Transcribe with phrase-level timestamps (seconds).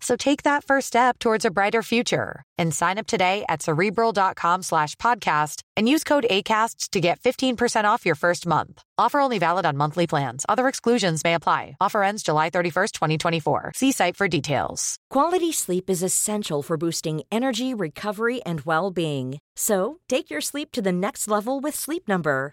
[0.00, 4.62] So take that first step towards a brighter future and sign up today at cerebral.com
[4.62, 8.82] slash podcast and use code ACasts to get 15% off your first month.
[8.98, 10.44] Offer only valid on monthly plans.
[10.48, 11.76] Other exclusions may apply.
[11.80, 13.72] Offer ends July 31st, 2024.
[13.74, 14.96] See site for details.
[15.10, 19.38] Quality sleep is essential for boosting energy, recovery, and well being.
[19.56, 22.52] So take your sleep to the next level with Sleep Number.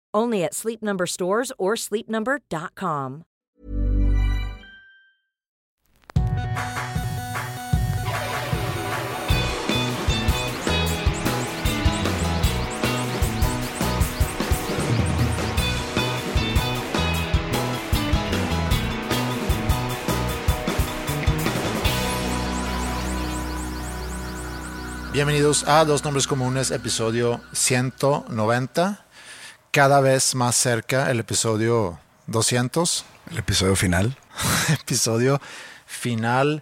[0.13, 3.23] Only at Sleep Number stores or sleepnumber.com.
[25.11, 29.10] Bienvenidos a Dos Nombres Comunes, episodio 190.
[29.71, 33.05] Cada vez más cerca el episodio 200.
[33.31, 34.17] El episodio final.
[34.69, 35.39] episodio
[35.85, 36.61] final.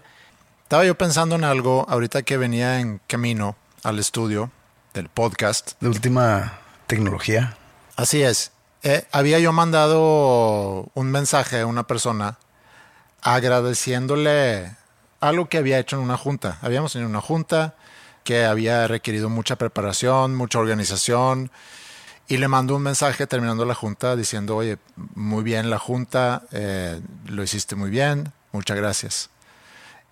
[0.62, 4.52] Estaba yo pensando en algo ahorita que venía en camino al estudio
[4.94, 5.72] del podcast.
[5.82, 7.58] De última tecnología.
[7.96, 8.52] Así es.
[8.84, 12.38] Eh, había yo mandado un mensaje a una persona
[13.24, 14.76] agradeciéndole
[15.20, 16.60] algo que había hecho en una junta.
[16.62, 17.74] Habíamos tenido una junta
[18.24, 21.50] que había requerido mucha preparación, mucha organización.
[22.30, 24.78] Y le mando un mensaje terminando la junta diciendo, oye,
[25.16, 29.30] muy bien la junta, eh, lo hiciste muy bien, muchas gracias.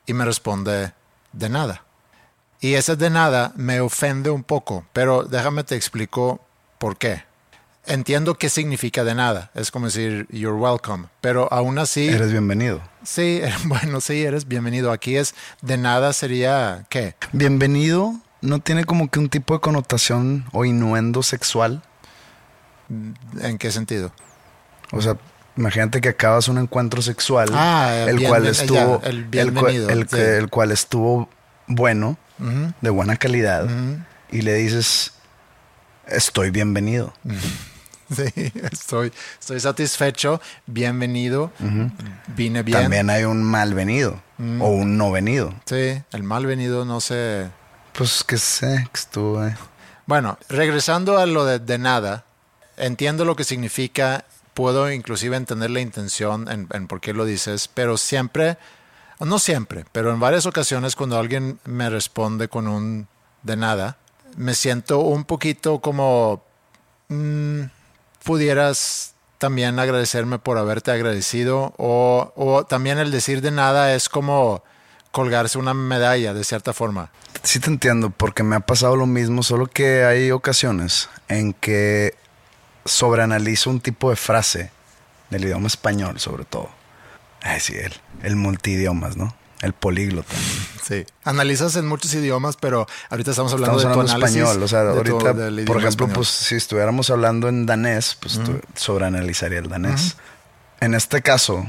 [0.07, 0.93] Y me responde,
[1.31, 1.83] de nada.
[2.59, 6.41] Y ese de nada me ofende un poco, pero déjame te explico
[6.79, 7.23] por qué.
[7.85, 12.09] Entiendo qué significa de nada, es como decir, you're welcome, pero aún así...
[12.09, 12.81] Eres bienvenido.
[13.03, 14.91] Sí, bueno, sí, eres bienvenido.
[14.91, 17.15] Aquí es de nada sería qué.
[17.31, 21.83] Bienvenido no tiene como que un tipo de connotación o innuendo sexual.
[22.89, 24.11] ¿En qué sentido?
[24.91, 25.17] O sea,
[25.57, 29.57] imagínate que acabas un encuentro sexual, Ah, el cual ya, estuvo, el el,
[29.89, 30.17] el, sí.
[30.17, 31.29] el cual estuvo
[31.67, 32.17] bueno,
[32.81, 33.67] de buena calidad,
[34.31, 35.13] y le dices,
[36.07, 37.13] estoy bienvenido.
[38.09, 38.23] Sí,
[38.71, 41.51] estoy, estoy satisfecho, bienvenido,
[42.27, 42.79] vine bien.
[42.83, 45.53] También hay un malvenido o un no venido.
[45.65, 47.49] Sí, el malvenido no sé.
[47.91, 49.45] Pues que sé, que estuvo.
[49.45, 49.53] eh.
[50.05, 52.23] Bueno, regresando a lo de, de nada,
[52.77, 57.67] entiendo lo que significa, puedo inclusive entender la intención en, en por qué lo dices,
[57.67, 58.57] pero siempre,
[59.19, 63.07] no siempre, pero en varias ocasiones cuando alguien me responde con un
[63.43, 63.97] de nada,
[64.35, 66.43] me siento un poquito como
[67.09, 67.61] mm,
[68.23, 74.63] pudieras también agradecerme por haberte agradecido o, o también el decir de nada es como
[75.11, 77.11] colgarse una medalla de cierta forma.
[77.43, 82.15] Sí te entiendo, porque me ha pasado lo mismo, solo que hay ocasiones en que
[82.87, 84.71] sobreanalizo un tipo de frase
[85.29, 86.69] del idioma español, sobre todo.
[87.41, 87.93] Ay, sí, el,
[88.23, 89.35] el multidiomas, ¿no?
[89.61, 90.33] El políglota.
[90.83, 91.05] Sí.
[91.23, 94.37] Analizas en muchos idiomas, pero ahorita estamos hablando Estamos de tu hablando análisis.
[94.41, 95.33] español, o sea, de tu- ahorita,
[95.65, 96.13] por ejemplo, español.
[96.13, 100.15] pues si estuviéramos hablando en danés, pues tu- sobreanalizaría el danés.
[100.79, 101.65] En este caso,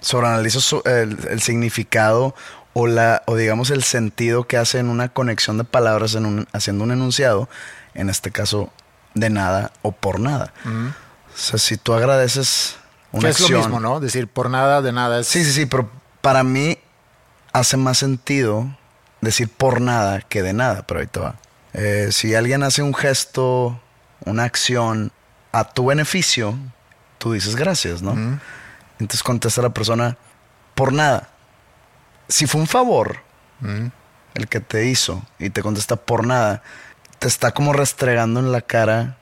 [0.00, 2.34] sobreanalizo el, el significado
[2.72, 6.48] o la o digamos el sentido que hace en una conexión de palabras en un,
[6.52, 7.48] haciendo un enunciado,
[7.94, 8.72] en este caso
[9.16, 10.52] de nada o por nada.
[10.64, 12.76] O sea, si tú agradeces
[13.10, 13.98] una Que es acción, lo mismo, ¿no?
[13.98, 15.20] Decir por nada, de nada.
[15.20, 15.90] Es, Sí, sí, sí, pero
[16.20, 16.78] para mí
[17.52, 18.68] hace más sentido
[19.20, 21.36] decir por nada que de nada, pero ahí te va.
[21.72, 23.80] Eh, si alguien hace un gesto,
[24.24, 25.12] una acción
[25.52, 26.56] a tu beneficio,
[27.18, 28.38] tú dices gracias, ¿no?
[28.98, 30.16] Entonces contesta la persona
[30.74, 31.30] por nada.
[32.28, 33.18] Si fue un favor
[34.34, 36.62] el que te hizo y te contesta por nada,
[37.26, 39.16] te está como restregando en la cara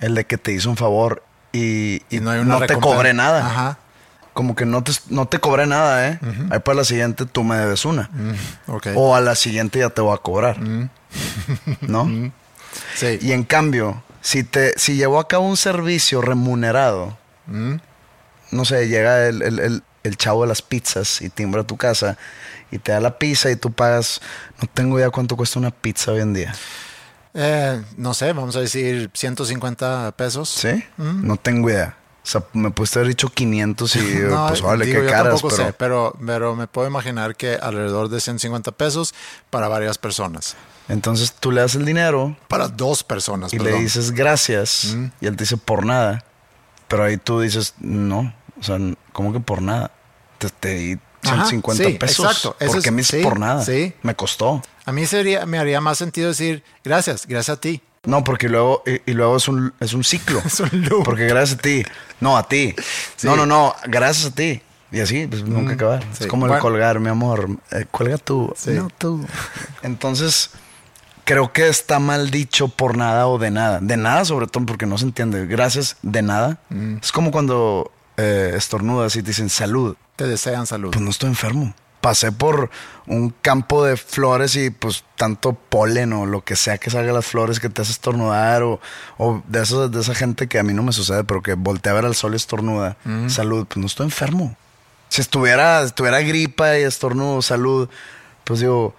[0.00, 1.22] El de que te hizo un favor
[1.52, 3.44] y, Y no hay una te cobré nada.
[3.46, 3.78] Ajá.
[4.32, 6.18] Como que no te, no te cobré nada, ¿eh?
[6.50, 8.08] Ahí para la siguiente tú me debes una.
[8.66, 8.86] Ok.
[8.94, 10.56] O a la siguiente ya te voy a cobrar.
[11.82, 12.08] ¿No?
[12.94, 13.18] sí.
[13.20, 17.18] Y en cambio, si te si llevó a cabo un servicio remunerado,
[18.50, 22.16] no sé, llega el, el- el- el chavo de las pizzas y timbra tu casa
[22.70, 24.22] y te da la pizza y tú pagas,
[24.62, 26.54] no tengo idea cuánto cuesta una pizza hoy en día.
[27.34, 30.48] Eh, no sé, vamos a decir 150 pesos.
[30.48, 30.84] ¿Sí?
[30.96, 31.96] No tengo idea.
[32.22, 33.98] O sea, me pudiste haber dicho 500 y
[34.28, 35.68] No, pues vale, digo, qué yo caras, tampoco pero...
[35.68, 39.14] sé, pero, pero me puedo imaginar que alrededor de 150 pesos
[39.48, 40.56] para varias personas.
[40.88, 43.74] Entonces tú le das el dinero Para dos personas, y perdón.
[43.74, 46.24] le dices gracias y él te dice por nada.
[46.88, 48.76] Pero ahí tú dices, no, o sea,
[49.12, 49.92] ¿cómo que por nada?
[50.38, 52.24] Te, te di Ajá, 150 sí, pesos.
[52.26, 52.56] exacto.
[52.60, 53.64] Eso ¿Por qué es- me sí, por nada?
[53.64, 53.92] sí.
[54.02, 54.62] Me costó.
[54.86, 57.80] A mí sería, me haría más sentido decir gracias, gracias a ti.
[58.04, 60.40] No, porque luego, y, y luego es un, es un ciclo.
[60.46, 61.04] Es un loop.
[61.04, 61.82] Porque gracias a ti.
[62.20, 62.74] No, a ti.
[63.16, 63.26] Sí.
[63.26, 64.62] No, no, no, gracias a ti.
[64.92, 66.02] Y así, pues nunca acabar.
[66.14, 66.24] sí.
[66.24, 66.62] Es como el Bueno.
[66.62, 67.48] colgar, mi amor.
[67.70, 68.52] Eh, cuelga tú.
[68.56, 68.70] Sí.
[68.70, 69.24] No tú.
[69.82, 70.50] Entonces,
[71.24, 73.80] creo que está mal dicho por nada o de nada.
[73.80, 75.46] De nada, sobre todo, porque no se entiende.
[75.46, 76.58] Gracias, de nada.
[76.70, 76.96] Mm.
[77.02, 79.96] Es como cuando eh, estornudas y te dicen salud.
[80.20, 80.90] Te desean salud.
[80.90, 81.72] Pues no estoy enfermo.
[82.02, 82.68] Pasé por
[83.06, 87.12] un campo de flores y pues tanto polen o lo que sea que salga de
[87.14, 88.80] las flores que te hace estornudar o,
[89.16, 91.92] o de, esos, de esa gente que a mí no me sucede, pero que voltea
[91.92, 92.98] a ver al sol y estornuda.
[93.28, 94.54] Salud, pues no estoy enfermo.
[95.08, 97.88] Si estuviera, estuviera gripa y estornudo, salud,
[98.44, 98.94] pues digo,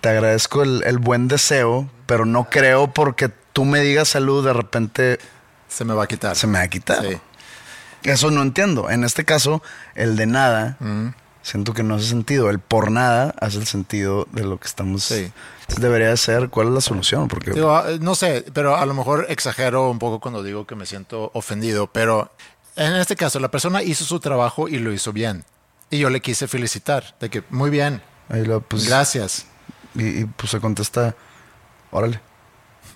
[0.00, 4.54] te agradezco el, el buen deseo, pero no creo porque tú me digas salud, de
[4.54, 5.18] repente
[5.68, 6.34] Se me va a quitar.
[6.34, 7.02] se me va a quitar.
[7.04, 7.18] Sí.
[8.06, 8.90] Eso no entiendo.
[8.90, 9.62] En este caso,
[9.94, 10.78] el de nada,
[11.42, 12.50] siento que no hace sentido.
[12.50, 15.04] El por nada hace el sentido de lo que estamos.
[15.04, 15.32] Sí.
[15.60, 18.86] Entonces debería de ser cuál es la solución, porque Digo, ah, no sé, pero a
[18.86, 22.30] lo mejor exagero un poco cuando digo que me siento ofendido, pero
[22.76, 25.44] en este caso la persona hizo su trabajo y lo hizo bien.
[25.90, 29.46] Y yo le quise felicitar, de que muy bien, ahí lo, pues, gracias.
[29.94, 31.14] Y, y, pues se contesta,
[31.90, 32.20] órale.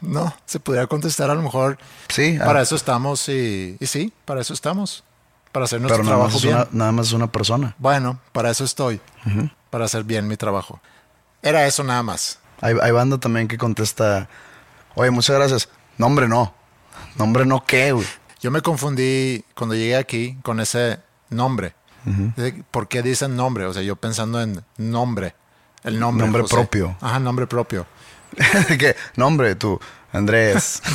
[0.00, 4.12] No, se pudiera contestar a lo mejor, Sí, ah, para eso estamos y, y sí,
[4.24, 5.04] para eso estamos,
[5.52, 6.54] para hacer nuestro pero nada trabajo bien.
[6.54, 7.74] una, nada más es una persona.
[7.78, 9.00] Bueno, para eso estoy,
[9.68, 10.80] para hacer bien mi trabajo.
[11.42, 12.38] Era eso nada más.
[12.60, 14.28] Hay, hay banda también que contesta,
[14.94, 15.68] oye, muchas gracias.
[15.98, 16.54] No, hombre, no.
[17.16, 18.06] No, hombre, no, ¿qué, güey?
[18.40, 20.98] Yo me confundí cuando llegué aquí con ese
[21.28, 21.74] nombre.
[22.70, 23.66] ¿Por qué dicen nombre?
[23.66, 25.34] O sea, yo pensando en nombre.
[25.84, 26.24] El nombre.
[26.26, 26.54] Nombre José.
[26.54, 26.96] propio.
[27.00, 27.86] Ajá, nombre propio.
[28.78, 28.96] ¿Qué?
[29.16, 29.80] No, hombre, tú,
[30.12, 30.82] Andrés.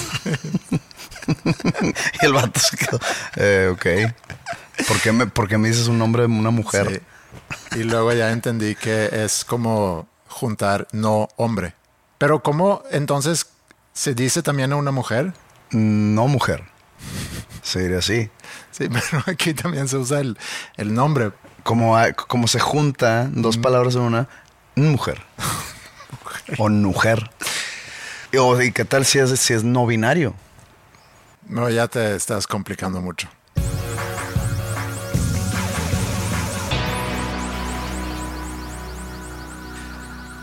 [2.22, 3.00] y el vato se quedó,
[3.36, 4.88] eh, ok.
[4.88, 7.02] ¿Por qué, me, por qué me dices un nombre de una mujer?
[7.72, 7.80] Sí.
[7.80, 11.74] Y luego ya entendí que es como juntar no hombre.
[12.18, 13.48] Pero ¿cómo entonces
[13.94, 15.34] se dice también a una mujer?
[15.72, 16.64] No mujer.
[17.62, 18.30] Se diría así.
[18.72, 20.38] Sí, pero aquí también se usa el,
[20.78, 21.32] el nombre.
[21.64, 21.98] Como,
[22.28, 24.28] como se junta dos palabras en una,
[24.76, 25.22] mujer.
[26.58, 27.30] o mujer.
[28.38, 30.34] O- ¿y qué tal si es, si es no binario?
[31.48, 33.30] No, ya te estás complicando mucho.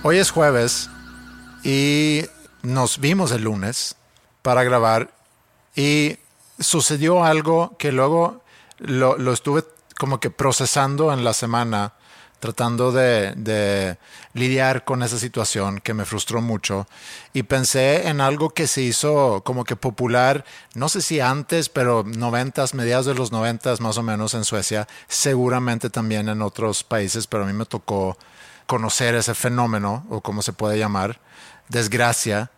[0.04, 0.90] Hoy es jueves
[1.62, 2.22] y
[2.62, 3.94] nos vimos el lunes
[4.42, 5.10] para grabar
[5.76, 6.16] y
[6.58, 8.42] sucedió algo que luego
[8.78, 9.64] lo, lo estuve
[9.98, 11.92] como que procesando en la semana,
[12.42, 13.98] tratando de, de
[14.34, 16.88] lidiar con esa situación que me frustró mucho
[17.32, 20.44] y pensé en algo que se hizo como que popular,
[20.74, 24.88] no sé si antes, pero noventas, mediados de los noventas más o menos en Suecia,
[25.06, 28.18] seguramente también en otros países, pero a mí me tocó
[28.66, 31.20] conocer ese fenómeno, o como se puede llamar,
[31.68, 32.50] desgracia,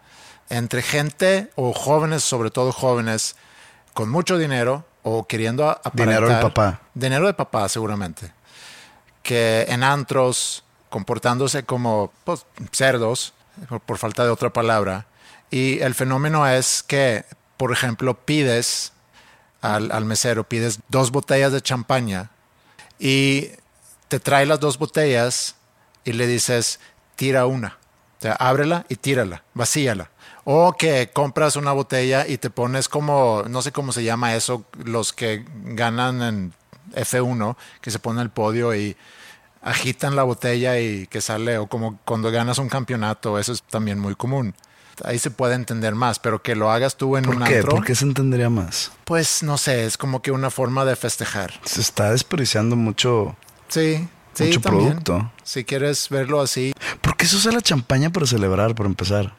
[0.49, 3.37] entre gente o jóvenes, sobre todo jóvenes,
[3.93, 6.81] con mucho dinero o queriendo a- Dinero aparentar- papá.
[6.95, 8.33] Dinero de papá, seguramente.
[9.25, 13.35] Que en antros, comportándose como pues, cerdos,
[13.85, 15.07] por, falta de otra palabra.
[15.51, 17.25] Y el fenómeno es que,
[17.57, 18.93] por ejemplo, pides
[19.61, 22.31] al, al mesero, pides dos botellas de champaña
[23.01, 23.51] y
[24.09, 25.57] te trae las dos botellas
[26.05, 26.79] y le dices,
[27.17, 27.79] tira una.
[28.19, 30.11] O sea, ábrela y tírala, vacíala.
[30.45, 34.65] O que compras una botella y te pones como, no sé cómo se llama eso,
[34.85, 36.55] los que ganan en
[36.95, 38.97] F1, que se ponen el podio y
[39.63, 43.99] agitan la botella y que sale, o como cuando ganas un campeonato, eso es también
[43.99, 44.55] muy común.
[45.05, 47.57] Ahí se puede entender más, pero que lo hagas tú en ¿Por un qué?
[47.57, 48.93] antro, ¿Por qué se entendería más?
[49.05, 51.53] pues no sé, es como que una forma de festejar.
[51.65, 53.35] Se está desperdiciando mucho.
[53.69, 54.85] Sí, sí, Mucho también.
[55.03, 55.33] producto.
[55.43, 59.35] Si quieres verlo así, ¿Por qué se usa la champaña para celebrar, para empezar?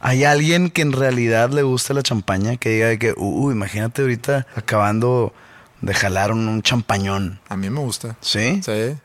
[0.00, 2.56] ¿Hay alguien que en realidad le guste la champaña?
[2.56, 5.32] Que diga de que, uh, imagínate ahorita acabando
[5.80, 7.40] de jalar un, un champañón.
[7.48, 8.16] A mí me gusta.
[8.20, 8.60] ¿Sí?
[8.62, 8.96] Sí.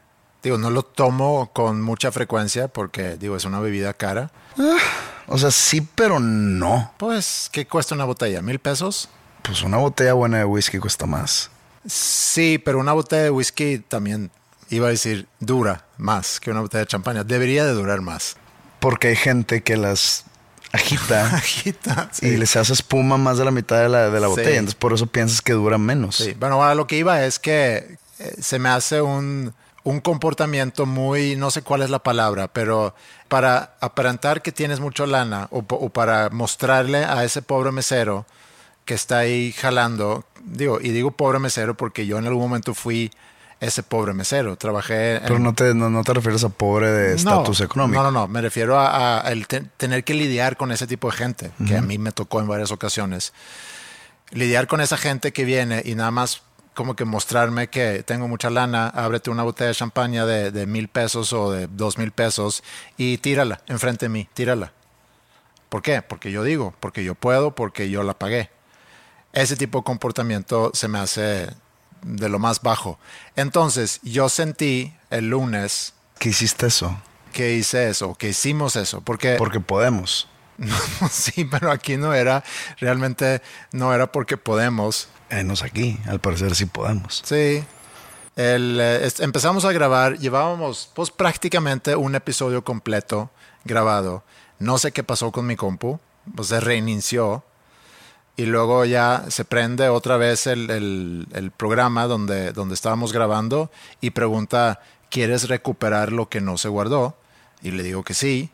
[0.44, 4.32] Digo, no lo tomo con mucha frecuencia porque, digo, es una bebida cara.
[5.28, 6.94] O sea, sí, pero no.
[6.98, 8.42] Pues, ¿qué cuesta una botella?
[8.42, 9.10] ¿Mil pesos?
[9.44, 11.52] Pues una botella buena de whisky cuesta más.
[11.86, 14.32] Sí, pero una botella de whisky también,
[14.70, 17.24] iba a decir, dura más que una botella de champaña.
[17.24, 18.36] Debería de durar más.
[18.80, 20.26] Porque hay gente que las
[20.72, 22.28] agita Agita, sí.
[22.28, 24.32] y les hace espuma más de la mitad de la, de la Sí.
[24.32, 24.50] botella.
[24.58, 26.16] Entonces por eso piensas que dura menos.
[26.18, 30.86] Sí, bueno, a lo que iba es que eh, se me hace un, un comportamiento
[30.86, 32.94] muy, no sé cuál es la palabra, pero
[33.28, 38.26] para aparentar que tienes mucho lana o, o para mostrarle a ese pobre mesero
[38.86, 43.12] que está ahí jalando, digo, y digo pobre mesero porque yo en algún momento fui
[43.62, 45.22] ese pobre mesero, trabajé en...
[45.24, 48.04] Pero no te, no, no te refieres a pobre de estatus No, económico.
[48.04, 48.28] No, no, no.
[48.28, 51.78] Me refiero a, a el te- tener que lidiar con ese tipo de gente, que
[51.78, 53.32] a mí me tocó en varias ocasiones.
[54.32, 56.42] Lidiar con esa gente que viene y nada más
[56.74, 60.88] como que mostrarme que tengo mucha lana, ábrete una botella de champaña de, de mil
[60.88, 62.64] pesos o de dos mil pesos
[62.98, 64.72] y tírala enfrente de mí, tírala.
[65.70, 66.02] ¿Por qué?
[66.02, 68.50] Porque yo digo, porque yo puedo, porque yo la pagué.
[69.34, 71.50] Ese tipo de comportamiento se me hace
[72.04, 73.00] de lo más bajo.
[73.36, 76.98] Entonces, yo sentí el lunes ¿Qué hiciste eso?
[77.34, 80.28] que hice eso, que hicimos eso, porque Porque podemos.
[81.10, 82.44] sí, pero aquí no era,
[82.80, 83.42] realmente
[83.72, 85.08] no era porque podemos.
[85.30, 87.22] Enos aquí, al parecer sí podemos.
[87.26, 87.64] Sí.
[88.36, 93.30] El, eh, empezamos a grabar, llevábamos pues prácticamente un episodio completo
[93.64, 94.24] grabado.
[94.60, 96.00] No sé qué pasó con mi compu,
[96.36, 97.44] pues se reinició
[98.42, 103.70] y luego ya se prende otra vez el, el- el programa donde, donde estábamos grabando
[104.02, 104.80] y pregunta,
[105.10, 107.16] ¿quieres recuperar lo que no se guardó?
[107.62, 108.50] Y le digo que sí.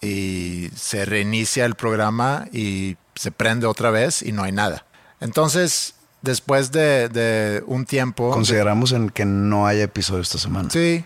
[0.00, 4.84] Y se reinicia el programa y se prende otra vez y no hay nada.
[5.20, 8.30] Entonces, después de, de un tiempo...
[8.30, 10.70] Consideramos en que no haya episodio esta semana.
[10.70, 11.04] Sí,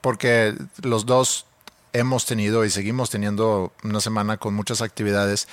[0.00, 1.44] porque los dos
[1.92, 5.46] hemos tenido y seguimos teniendo una semana con muchas actividades.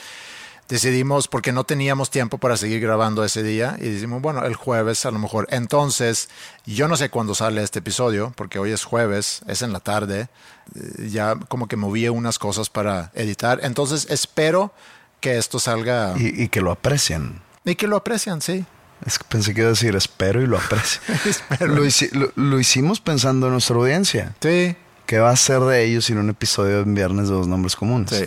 [0.72, 5.06] Decidimos, porque no teníamos tiempo para seguir grabando ese día, y decimos, bueno, el jueves
[5.06, 5.46] a lo mejor.
[5.51, 6.30] Entonces,
[6.66, 10.30] yo no sé cuándo sale este episodio, porque hoy es jueves, es en la tarde.
[10.75, 13.60] Eh, Ya como que moví unas cosas para editar.
[13.63, 14.72] Entonces, espero
[15.20, 17.42] que esto salga y, Y, y que lo aprecien.
[17.78, 18.66] que lo aprecian, sí.
[19.06, 21.04] Es que pensé que iba a decir espero y lo aprecien.
[21.25, 21.68] Espero.
[21.68, 24.36] lo, lo- lo hicimos pensando en nuestra audiencia.
[24.42, 24.75] Sí,
[25.06, 28.10] ¿Qué va a ser de ellos sin un episodio en viernes de dos nombres comunes?
[28.12, 28.25] Sí.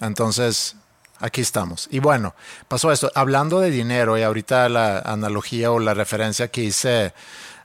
[0.00, 0.76] Entonces,
[1.20, 1.88] aquí estamos.
[1.90, 2.34] Y bueno,
[2.68, 3.10] pasó esto.
[3.14, 7.12] Hablando de dinero y ahorita la analogía o la referencia que hice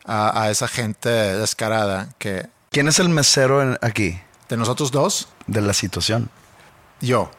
[0.06, 4.20] a, a esa gente descarada que ¿Quién es el mesero en- aquí
[4.50, 6.30] de nosotros dos, de la situación?
[7.00, 7.30] yo.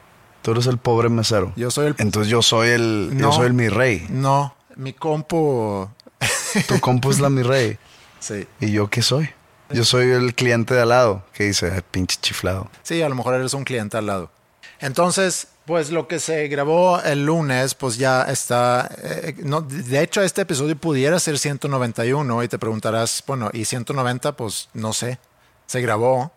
[0.42, 1.54] Tú eres el pobre mesero.
[1.56, 1.94] Yo soy el...
[1.96, 4.06] Entonces yo soy el, yo soy el mi rey.
[4.10, 5.88] No, mi compu...
[6.68, 7.78] Tu compu es la mi rey.
[8.20, 8.46] Sí.
[8.60, 9.30] ¿Y yo qué soy?
[9.70, 12.70] Yo soy el cliente de al lado que dice, "Ay, pinche chiflado.
[12.82, 14.30] Sí, a lo mejor eres un cliente al lado.
[14.80, 18.90] Entonces, pues lo que se grabó el lunes, pues ya está.
[19.02, 24.36] eh, no, de hecho, este episodio pudiera ser 191 y te preguntarás, bueno, ¿y 190?
[24.36, 25.18] Pues no sé.
[25.66, 26.32] Se grabó,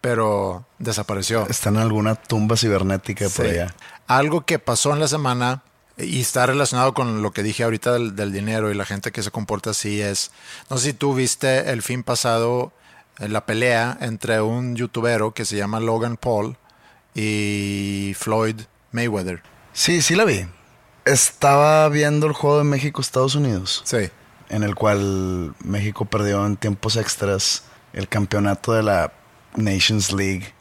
[0.00, 1.46] pero desapareció.
[1.48, 3.74] Está en alguna tumba cibernética por allá.
[4.06, 5.62] Algo que pasó en la semana
[5.96, 9.22] y está relacionado con lo que dije ahorita del, del dinero y la gente que
[9.22, 10.32] se comporta así es,
[10.68, 12.72] no sé si tú viste el fin pasado
[13.20, 16.56] eh, la pelea entre un youtubero que se llama Logan Paul
[17.14, 18.60] y Floyd
[18.92, 19.42] Mayweather.
[19.72, 20.46] Sí, sí la vi.
[21.04, 24.08] Estaba viendo el juego de México-Estados Unidos, Sí.
[24.48, 29.12] en el cual México perdió en tiempos extras el campeonato de la
[29.54, 30.52] Nations League,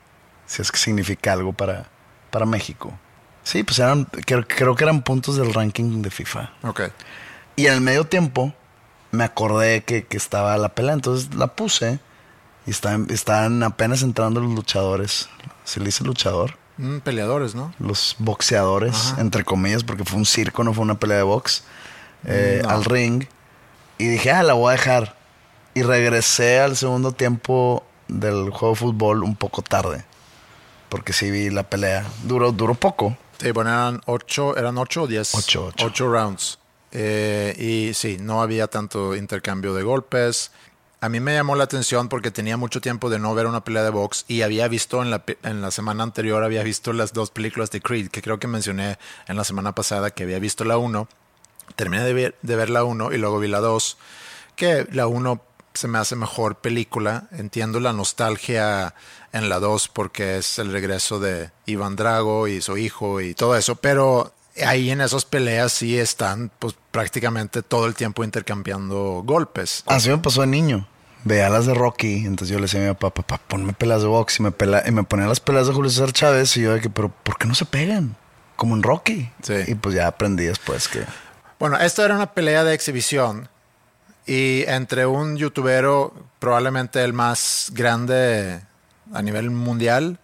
[0.46, 1.88] si es que significa algo para,
[2.30, 2.94] para México.
[3.44, 6.52] Sí, pues eran, creo, creo que eran puntos del ranking de FIFA.
[6.64, 6.82] Ok.
[7.56, 8.54] Y en el medio tiempo
[9.12, 12.00] me acordé que, que estaba la pelea, entonces la puse
[12.66, 15.30] y estaban, estaban apenas entrando los luchadores.
[15.64, 16.58] ¿Se le dice luchador?
[16.78, 17.74] Mm, peleadores, ¿no?
[17.80, 19.22] Los boxeadores, Ajá.
[19.22, 21.64] entre comillas, porque fue un circo, no fue una pelea de box,
[22.26, 22.70] eh, No.
[22.70, 23.26] al ring.
[23.98, 25.16] Y dije, ah, la voy a dejar.
[25.76, 30.04] Y regresé al segundo tiempo del juego de fútbol un poco tarde.
[30.90, 32.06] Porque sí vi la pelea.
[32.24, 33.18] Duró, duró poco.
[33.40, 35.34] Sí, bueno, eran ocho, eran ocho o diez.
[35.36, 36.12] Ocho, ocho.
[36.12, 36.60] rounds.
[36.92, 40.52] Eh, y sí, no había tanto intercambio de golpes.
[41.04, 43.84] A mí me llamó la atención porque tenía mucho tiempo de no ver una pelea
[43.84, 47.30] de box y había visto en la, en la semana anterior, había visto las dos
[47.30, 50.78] películas de Creed, que creo que mencioné en la semana pasada que había visto la
[50.78, 51.10] 1.
[51.76, 53.98] Terminé de ver, de ver la 1 y luego vi la 2,
[54.56, 55.42] que la 1
[55.74, 57.28] se me hace mejor película.
[57.34, 58.96] Entiendo la nostalgia
[59.34, 63.58] en la 2 porque es el regreso de Iván Drago y su hijo y todo
[63.58, 64.32] eso, pero
[64.66, 69.84] ahí en esas peleas sí están pues prácticamente todo el tiempo intercambiando golpes.
[69.86, 70.88] Así me pasó de niño.
[71.26, 74.08] Veía las de Rocky, entonces yo le decía a mi papá, papá, ponme pelas de
[74.08, 76.74] box y me, pela, y me ponía las pelas de Julio César Chávez y yo
[76.74, 78.16] de que, pero ¿por qué no se pegan?
[78.58, 79.32] Como en Rocky.
[79.42, 79.54] Sí.
[79.68, 81.04] Y pues ya aprendí después que...
[81.60, 83.48] Bueno, esto era una pelea de exhibición
[84.26, 88.62] y entre un youtubero, probablemente el más grande
[89.14, 90.20] a nivel mundial,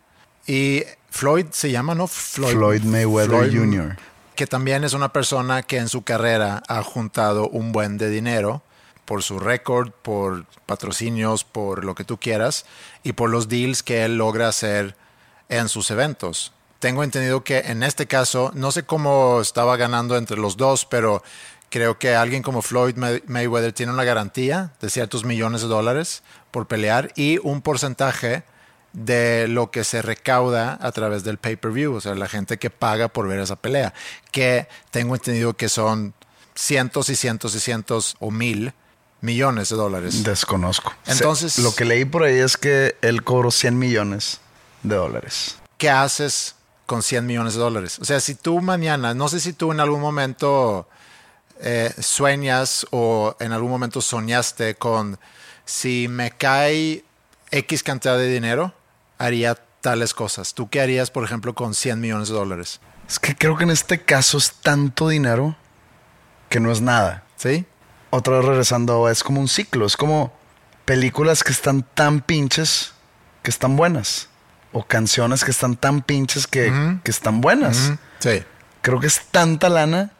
[0.48, 2.08] y Floyd se llama, ¿no?
[2.08, 3.98] Floyd, Mayweather Jr.
[4.36, 8.63] Que también es una persona que en su carrera ha juntado un buen de dinero
[9.10, 12.66] por su récord, por patrocinios, por lo que tú quieras,
[13.01, 14.96] y por los deals que él logra hacer
[15.50, 16.54] en sus eventos.
[16.78, 21.24] Tengo entendido que en este caso, no sé cómo estaba ganando entre los dos, pero
[21.72, 26.68] creo que alguien como Floyd Mayweather tiene una garantía de ciertos millones de dólares por
[26.68, 28.44] pelear y un porcentaje
[28.94, 33.08] de lo que se recauda a través del pay-per-view, o sea, la gente que paga
[33.08, 33.96] por ver esa pelea,
[34.32, 36.13] que tengo entendido que son
[36.54, 38.75] cientos y cientos y cientos o mil
[39.22, 40.24] millones de dólares.
[40.24, 40.94] Desconozco.
[41.06, 44.40] Entonces, lo que leí por ahí es que él cobró 100 millones
[44.84, 45.58] de dólares.
[45.78, 48.00] ¿Qué haces con 100 millones de dólares?
[48.00, 50.88] O sea, si tú mañana, no sé si tú en algún momento
[51.62, 55.20] eh, sueñas o en algún momento soñaste con
[55.66, 57.04] si me cae
[57.52, 58.74] X cantidad de dinero,
[59.18, 60.54] haría tales cosas.
[60.54, 62.80] ¿Tú qué harías, por ejemplo, con 100 millones de dólares?
[63.08, 65.56] Es que creo que en este caso es tanto dinero
[66.50, 67.24] que no es nada.
[67.36, 67.66] ¿Sí?
[68.10, 70.34] Otra vez regresando, es como un ciclo, es como
[70.86, 72.94] películas que están tan pinches
[73.44, 74.30] que están buenas.
[74.72, 76.72] O canciones que están tan pinches que,
[77.04, 77.94] que están buenas.
[78.20, 78.44] Sí.
[78.82, 80.12] Creo que es tanta lana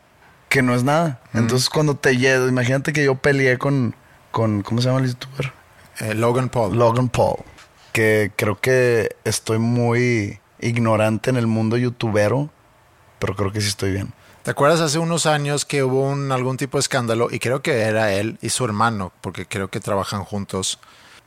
[0.50, 1.22] que no es nada.
[1.34, 3.96] Entonces cuando te llevo, imagínate que yo peleé con,
[4.31, 5.53] con ¿cómo se llama el youtuber?
[6.00, 6.77] Eh, Logan Paul.
[6.77, 7.38] Logan Paul.
[7.93, 12.50] Que creo que estoy muy ignorante en el mundo youtubero,
[13.19, 14.13] pero creo que sí estoy bien.
[14.50, 17.27] ¿Te acuerdas hace unos años que hubo un, algún tipo de escándalo?
[17.29, 20.79] Y creo que era él y su hermano, porque creo que trabajan juntos,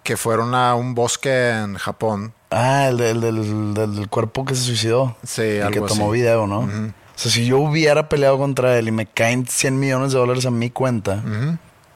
[0.02, 2.34] que fueron a un bosque en Japón.
[2.50, 5.16] Ah, el, del, cuerpo que se suicidó.
[5.24, 6.62] Sí, el que tomó video, ¿no?
[6.62, 10.44] O sea, si yo hubiera peleado contra él y me caen 100 millones de dólares
[10.46, 11.22] a mi cuenta,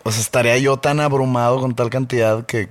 [0.05, 2.69] o sea, estaría yo tan abrumado con tal cantidad que,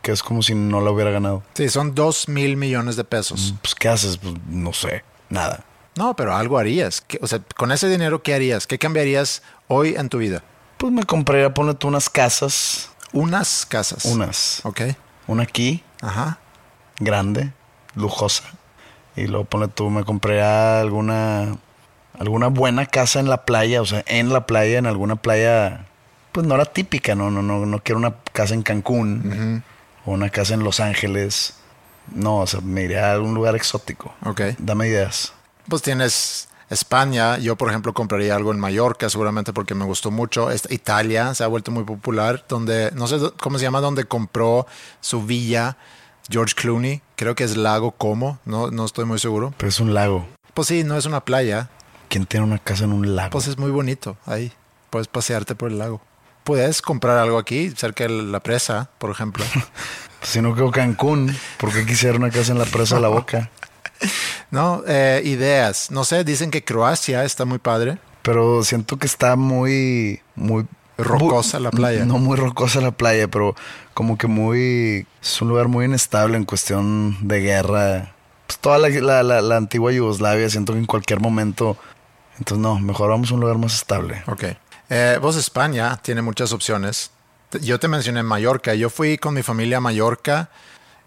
[0.00, 1.42] que es como si no la hubiera ganado.
[1.52, 3.54] Sí, son 2 mil millones de pesos.
[3.60, 4.16] Pues, ¿qué haces?
[4.16, 5.66] Pues, no sé, nada.
[5.98, 7.04] No, pero algo harías.
[7.20, 8.68] O sea, con ese dinero, ¿qué harías?
[8.68, 10.44] ¿Qué cambiarías hoy en tu vida?
[10.76, 12.92] Pues me compraría, ponete unas casas.
[13.12, 14.04] Unas casas.
[14.04, 14.60] Unas.
[14.64, 14.82] Ok.
[15.26, 15.82] Una aquí.
[16.00, 16.38] Ajá.
[17.00, 17.52] Grande,
[17.96, 18.44] lujosa.
[19.16, 21.56] Y luego pone tú, me compraría alguna,
[22.16, 25.86] alguna buena casa en la playa, o sea, en la playa, en alguna playa,
[26.30, 29.64] pues no era típica, no, no, no, no quiero una casa en Cancún
[30.06, 31.54] o una casa en Los Ángeles.
[32.14, 34.14] No, o sea, me iría a algún lugar exótico.
[34.24, 34.42] Ok.
[34.58, 35.32] Dame ideas
[35.68, 40.48] pues tienes España, yo por ejemplo compraría algo en Mallorca seguramente porque me gustó mucho.
[40.70, 44.66] Italia se ha vuelto muy popular, donde no sé cómo se llama, donde compró
[45.00, 45.76] su villa
[46.30, 49.54] George Clooney, creo que es Lago Como, no, no estoy muy seguro.
[49.56, 50.26] Pero es un lago.
[50.52, 51.70] Pues sí, no es una playa.
[52.08, 53.30] ¿Quién tiene una casa en un lago?
[53.30, 54.52] Pues es muy bonito ahí,
[54.90, 56.00] puedes pasearte por el lago.
[56.44, 59.44] Puedes comprar algo aquí, cerca de la presa, por ejemplo.
[60.22, 63.50] si no creo Cancún, ¿por qué quisiera una casa en la presa de la boca?
[64.50, 65.90] No, eh, ideas.
[65.90, 67.98] No sé, dicen que Croacia está muy padre.
[68.22, 72.04] Pero siento que está muy, muy rocosa la playa.
[72.04, 73.54] No muy rocosa la playa, pero
[73.94, 75.06] como que muy.
[75.22, 78.14] Es un lugar muy inestable en cuestión de guerra.
[78.46, 81.76] Pues toda la, la, antigua Yugoslavia, siento que en cualquier momento.
[82.38, 84.22] Entonces, no, mejor vamos a un lugar más estable.
[84.26, 84.44] Ok.
[84.90, 87.10] Eh, vos, España, tiene muchas opciones.
[87.60, 88.74] Yo te mencioné Mallorca.
[88.74, 90.50] Yo fui con mi familia a Mallorca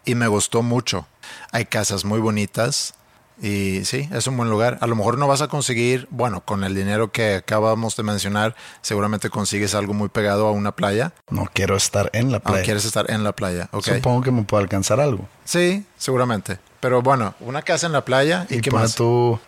[0.05, 1.07] y me gustó mucho.
[1.51, 2.95] Hay casas muy bonitas
[3.41, 4.77] y sí, es un buen lugar.
[4.81, 8.55] A lo mejor no vas a conseguir, bueno, con el dinero que acabamos de mencionar,
[8.81, 11.13] seguramente consigues algo muy pegado a una playa.
[11.29, 12.59] No quiero estar en la playa.
[12.59, 13.85] No quieres estar en la playa, ok.
[13.95, 15.27] Supongo que me puede alcanzar algo.
[15.43, 16.59] Sí, seguramente.
[16.79, 18.93] Pero bueno, una casa en la playa y, qué más.
[18.93, 19.39] Tú,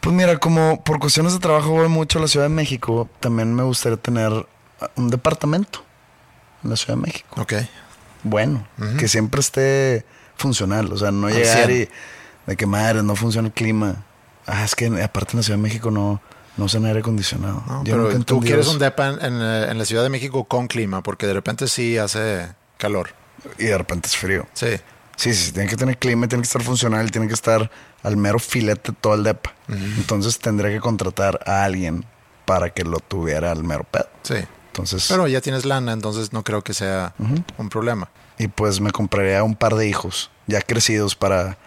[0.00, 3.54] pues mira, como por cuestiones de trabajo voy mucho a la Ciudad de México, también
[3.54, 4.46] me gustaría tener
[4.96, 5.82] un departamento
[6.62, 7.40] en la Ciudad de México.
[7.40, 7.54] Ok.
[8.22, 8.66] Bueno,
[8.98, 10.04] que siempre esté
[10.40, 10.92] funcional.
[10.92, 11.88] O sea, no llegar y
[12.46, 14.04] de que madre, no funciona el clima.
[14.46, 16.20] Ah, es que aparte en la Ciudad de México no,
[16.56, 17.62] no usa aire acondicionado.
[17.84, 21.34] pero tú quieres un depa en, en, la Ciudad de México con clima, porque de
[21.34, 23.10] repente sí hace calor.
[23.58, 24.46] Y de repente es frío.
[24.54, 24.68] Sí.
[25.16, 27.70] Sí, sí, tiene que tener clima, tiene que estar funcional, tiene que estar
[28.02, 29.52] al mero filete todo el depa.
[29.68, 32.06] Entonces tendría que contratar a alguien
[32.46, 34.08] para que lo tuviera al mero pedo.
[34.22, 34.36] Sí.
[34.68, 38.08] Entonces, Pero ya tienes lana, entonces no creo que sea un problema.
[38.40, 41.58] Y pues me compraría un par de hijos, ya crecidos para,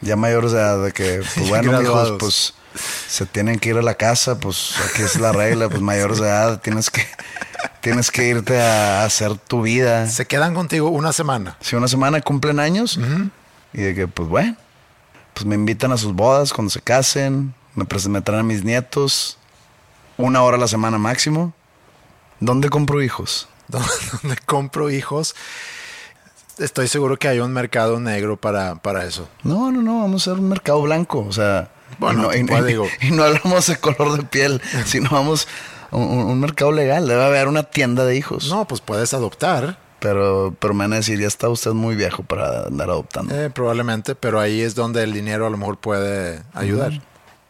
[0.00, 2.54] ya mayores de edad, de que, pues bueno, hijos, pues
[3.06, 6.26] se tienen que ir a la casa, pues aquí es la regla, pues mayores de
[6.26, 7.06] edad, tienes que,
[7.82, 10.08] tienes que irte a hacer tu vida.
[10.08, 11.56] Se quedan contigo una semana.
[11.60, 12.98] Si una semana cumplen años
[13.72, 14.56] y de que, pues bueno,
[15.34, 19.38] pues me invitan a sus bodas cuando se casen, me, me traen a mis nietos,
[20.16, 21.54] una hora a la semana máximo.
[22.40, 23.48] ¿Dónde compro hijos?
[23.68, 25.36] donde compro hijos.
[26.58, 29.28] Estoy seguro que hay un mercado negro para, para eso.
[29.44, 32.48] No, no, no, vamos a hacer un mercado blanco, o sea, Bueno, y no, y-
[32.48, 32.86] pues y- digo.
[33.00, 35.46] y no hablamos de color de piel, sino vamos
[35.90, 38.48] a un, un mercado legal, debe haber una tienda de hijos.
[38.48, 42.22] No, pues puedes adoptar, Pero, pero me van a decir, ya está usted muy viejo
[42.22, 43.34] para andar adoptando.
[43.34, 47.00] eh, probablemente, pero ahí es donde el dinero a lo mejor puede ayudar.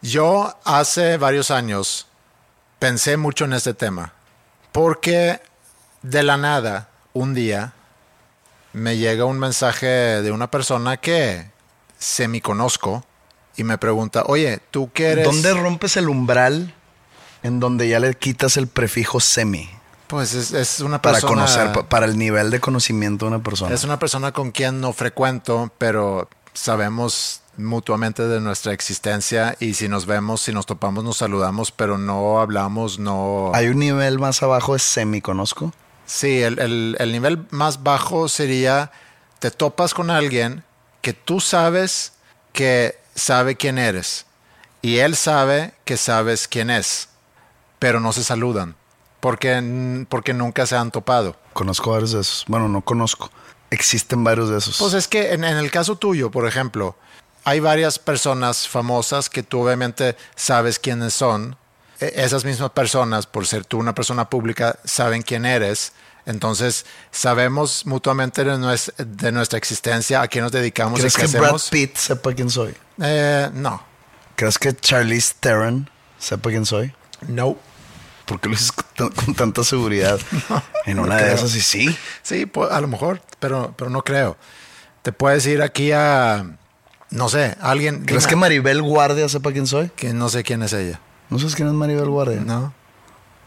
[0.02, 2.06] Yo hace varios años
[2.78, 4.12] pensé mucho en este tema,
[4.72, 5.40] porque
[6.02, 7.72] de la nada, un día,
[8.72, 11.50] me llega un mensaje de una persona que
[11.98, 13.04] semi conozco
[13.56, 15.24] y me pregunta, oye, ¿tú qué eres?
[15.24, 16.74] ¿Dónde rompes el umbral
[17.42, 19.68] en donde ya le quitas el prefijo semi?
[20.06, 21.34] Pues es, es una Para persona...
[21.34, 23.74] conocer, pa- para el nivel de conocimiento de una persona.
[23.74, 29.88] Es una persona con quien no frecuento, pero sabemos mutuamente de nuestra existencia y si
[29.88, 33.50] nos vemos, si nos topamos, nos saludamos, pero no hablamos, no...
[33.54, 35.72] Hay un nivel más abajo de semi conozco.
[36.08, 38.90] Sí, el, el- el nivel más bajo sería,
[39.40, 40.64] te topas con alguien
[41.02, 42.14] que tú sabes
[42.54, 44.24] que sabe quién eres
[44.80, 47.08] y él sabe que sabes quién es,
[47.78, 48.74] pero no se saludan
[49.20, 51.36] porque, porque nunca se han topado.
[51.52, 52.44] Conozco varios de esos.
[52.48, 53.30] Bueno, no conozco.
[53.70, 54.78] Existen varios de esos.
[54.78, 56.96] Pues es que en, en el caso tuyo, por ejemplo,
[57.44, 61.56] hay varias personas famosas que tú obviamente sabes quiénes son.
[62.00, 65.92] E- Esas mismas personas, por ser tú una persona pública, saben quién eres.
[66.26, 71.22] Entonces, sabemos mutuamente de, nues- de nuestra existencia, a qué nos dedicamos y ¿Crees qué
[71.22, 71.56] que Brad.
[71.70, 72.74] Pitt sepa quién soy?
[73.00, 73.82] Eh, no.
[74.36, 76.92] ¿Crees que Charlize Theron sepa quién soy?
[77.26, 77.56] No.
[78.26, 80.20] ¿Por qué lo dices con, tan- con tanta seguridad?
[80.86, 81.96] en no una de esas y sí.
[82.22, 84.36] Sí, pu- a lo mejor, pero, pero no creo.
[85.02, 86.44] Te puedes ir aquí a,
[87.10, 88.04] no sé, alguien...
[88.04, 89.88] ¿Crees dime- que Maribel Guardia sepa quién soy?
[89.96, 91.00] que no sé quién es ella.
[91.30, 92.40] ¿No sabes quién es Maribel Guardia?
[92.40, 92.72] No.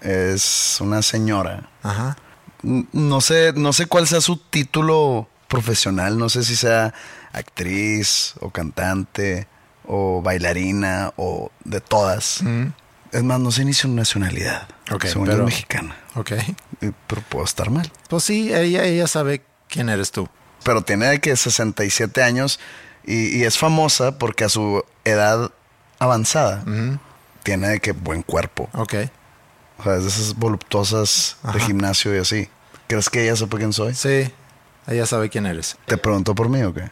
[0.02, 1.70] Es una señora.
[1.84, 2.18] Ajá.
[2.64, 6.18] No sé, no sé cuál sea su título profesional.
[6.18, 6.94] No sé si sea
[7.34, 9.48] actriz o cantante
[9.86, 12.44] o bailarina o de todas.
[13.12, 14.68] Es más, no sé ni su nacionalidad.
[14.92, 15.96] Ok, Según yo pero- es mexicana.
[16.16, 16.32] Ok.
[16.80, 17.92] Pero puedo estar mal.
[18.10, 20.30] Pues sí, ella, ella sabe quién eres tú.
[20.64, 22.60] Pero tiene que 67 años
[23.06, 25.52] y, y es famosa porque a su edad
[26.00, 26.64] avanzada
[27.44, 28.70] tiene de que buen cuerpo.
[28.74, 28.96] Ok.
[29.80, 32.50] O sea, es de esas voluptuosas de gimnasio y así.
[32.88, 33.96] ¿Crees que ella sepa quién soy?
[33.96, 34.32] Sí,
[34.88, 35.78] ella sabe quién eres.
[35.86, 36.92] ¿Te preguntó por mí o qué?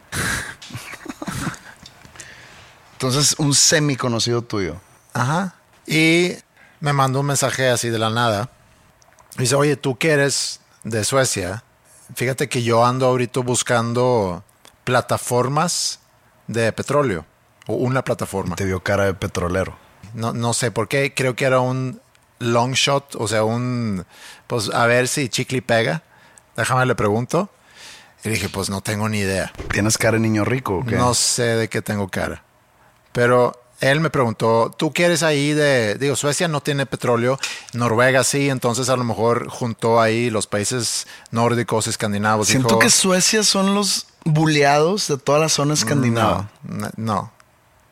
[2.92, 4.80] Entonces, un semi conocido tuyo.
[5.12, 5.54] Ajá.
[5.86, 6.34] Y
[6.80, 8.50] me mandó un mensaje así de la nada.
[9.36, 11.64] Dice, oye, tú que eres de Suecia,
[12.14, 14.44] fíjate que yo ando ahorita buscando
[14.84, 16.00] plataformas
[16.46, 17.24] de petróleo.
[17.66, 18.56] O una plataforma.
[18.56, 19.76] Te vio cara de petrolero.
[20.14, 21.14] No, no sé por qué.
[21.14, 22.00] Creo que era un
[22.38, 23.16] long shot.
[23.16, 24.04] O sea, un...
[24.46, 26.02] Pues a ver si chicle pega.
[26.56, 27.50] Déjame le pregunto.
[28.24, 29.52] Y dije, pues no tengo ni idea.
[29.72, 30.96] ¿Tienes cara de niño rico o qué?
[30.96, 32.42] No sé de qué tengo cara.
[33.12, 35.96] Pero él me preguntó, ¿tú qué eres ahí de...
[35.96, 37.38] Digo, Suecia no tiene petróleo,
[37.72, 42.48] Noruega sí, entonces a lo mejor juntó ahí los países nórdicos, escandinavos.
[42.48, 46.50] Siento dijo, que Suecia son los buleados de toda la zona escandinava.
[46.62, 47.32] No, no.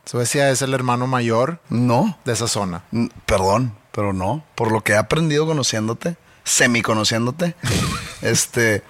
[0.09, 2.19] Suecia es el hermano mayor No.
[2.25, 2.83] de esa zona.
[2.93, 4.43] N- Perdón, pero no.
[4.55, 7.55] Por lo que he aprendido conociéndote, semi conociéndote,
[8.23, 8.83] este.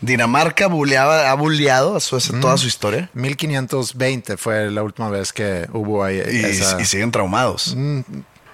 [0.00, 3.08] Dinamarca buleaba, ha buleado a Suecia toda su historia.
[3.14, 6.80] 1520 fue la última vez que hubo ahí Y, esa...
[6.80, 7.76] y siguen traumados.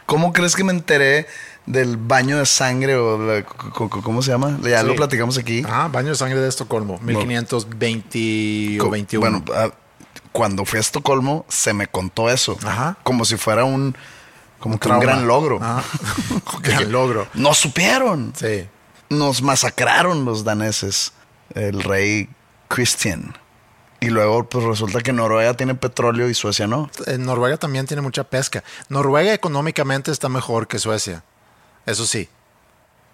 [0.05, 1.27] ¿Cómo crees que me enteré
[1.65, 4.59] del baño de sangre o la- cómo se llama?
[4.63, 5.63] Ya lo platicamos aquí.
[5.67, 9.21] Ajá, baño de sangre de Estocolmo, 1520 o Co- 21.
[9.21, 9.71] Bueno, ah,
[10.33, 12.57] cuando fui a Estocolmo se me contó eso.
[12.65, 12.97] Ajá.
[13.03, 13.97] Como si fuera un,
[14.59, 15.59] como que un gran logro.
[15.63, 15.85] Ajá.
[16.63, 17.27] gran logro.
[17.35, 18.33] No supieron.
[18.37, 18.69] Sí.
[19.09, 21.13] Nos masacraron los daneses.
[21.55, 22.29] El rey
[22.69, 23.35] Christian.
[24.01, 26.91] Y luego pues resulta que Noruega tiene petróleo y Suecia no.
[27.07, 28.63] En Noruega también tiene mucha pesca.
[28.89, 31.25] Noruega económicamente está mejor que Suecia.
[31.85, 32.29] Eso sí.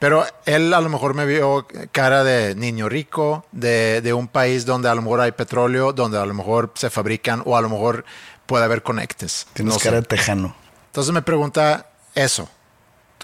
[0.05, 4.67] Pero él a lo mejor me vio cara de niño rico, de, de un país
[4.67, 7.71] donde a lo mejor hay petróleo, donde a lo mejor se fabrican o a lo
[7.71, 8.05] mejor
[8.45, 9.47] puede haber conectes.
[9.55, 9.85] Tienes No sé.
[9.87, 10.55] cara de tejano.
[10.89, 12.51] Entonces me pregunta eso.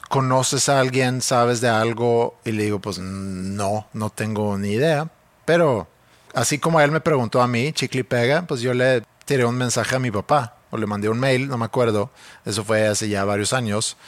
[0.09, 1.21] ¿conoces a alguien?
[1.21, 2.39] ¿Sabes de algo?
[2.47, 5.07] Y le digo, pues no, no tengo ni idea.
[5.45, 5.87] Pero
[6.33, 9.57] así como él me preguntó a mí, chicle y pega, pues yo le tiré un
[9.57, 12.09] mensaje a mi papá o le mandé un mail, no me acuerdo.
[12.47, 13.99] Eso fue hace ya varios años.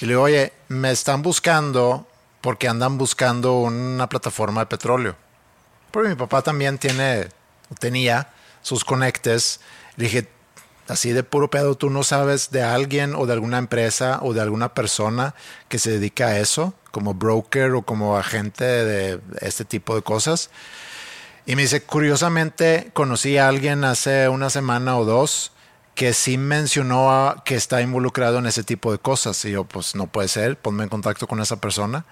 [0.00, 2.06] Y le digo, oye, me están buscando
[2.40, 5.16] porque andan buscando una plataforma de petróleo.
[5.90, 7.28] Porque mi papá también tiene,
[7.78, 9.60] tenía sus conectes.
[9.96, 10.28] Le dije,
[10.88, 14.40] así de puro pedo, tú no sabes de alguien o de alguna empresa o de
[14.40, 15.34] alguna persona
[15.68, 20.50] que se dedica a eso, como broker o como agente de este tipo de cosas.
[21.46, 25.51] Y me dice, curiosamente, conocí a alguien hace una semana o dos
[25.94, 29.44] que sí mencionó que está involucrado en ese tipo de cosas.
[29.44, 32.04] Y yo, pues no puede ser, ponme en contacto con esa persona.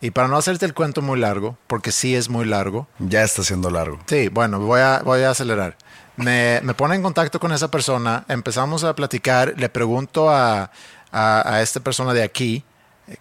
[0.00, 2.86] Y para no hacerte el cuento muy largo, porque sí es muy largo.
[2.98, 3.98] Ya está siendo largo.
[4.06, 5.76] Sí, bueno, voy a, voy a acelerar.
[6.16, 10.70] Me, me pone en contacto con esa persona, empezamos a platicar, le pregunto a,
[11.12, 12.64] a, a esta persona de aquí,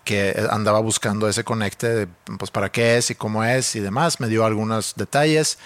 [0.04, 2.08] que andaba buscando ese conecte,
[2.40, 5.58] pues para qué es y cómo es y demás, me dio algunos detalles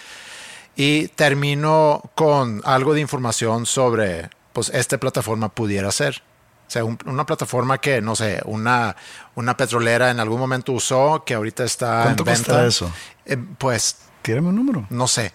[0.81, 6.23] y termino con algo de información sobre, pues esta plataforma pudiera ser.
[6.67, 8.95] O sea, un, una plataforma que, no sé, una,
[9.35, 12.45] una petrolera en algún momento usó, que ahorita está ¿Cuánto en venta.
[12.53, 12.91] cuesta eso?
[13.25, 14.87] Eh, pues, Tírame un número.
[14.89, 15.33] no sé.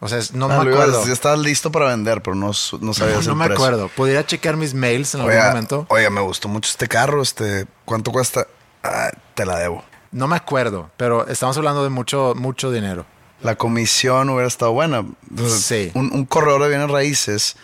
[0.00, 1.06] O sea, no Ah, me acuerdo.
[1.06, 2.48] ya estabas listo para vender, pero no,
[2.80, 3.64] no sabías No, el me precio.
[3.64, 3.88] acuerdo.
[3.94, 5.86] Pudiera checar mis mails en algún Oiga, momento.
[5.88, 7.22] oiga, me gustó mucho este carro.
[7.22, 8.46] Este, ¿Cuánto cuesta?
[8.82, 9.84] Ah, te la debo.
[10.10, 13.04] No me acuerdo, pero estamos hablando de mucho, mucho dinero.
[13.42, 15.04] La comisión hubiera estado buena.
[15.30, 15.90] Entonces, Sí.
[15.94, 17.56] Un, un corredor de bienes raíces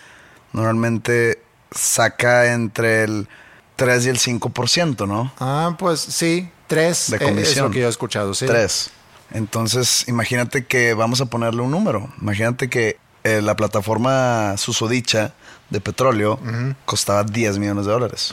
[0.52, 3.28] normalmente saca entre el
[3.76, 5.32] 3 y el 5%, ¿no?
[5.38, 7.10] Ah, pues sí, tres.
[7.10, 7.64] De eh, es comisión.
[7.66, 8.46] lo que yo he escuchado, sí.
[8.46, 8.90] 3.
[9.32, 12.08] Entonces, imagínate que vamos a ponerle un número.
[12.22, 15.34] Imagínate que eh, la plataforma susodicha
[15.68, 16.38] de petróleo
[16.84, 18.32] costaba 10 millones de dólares.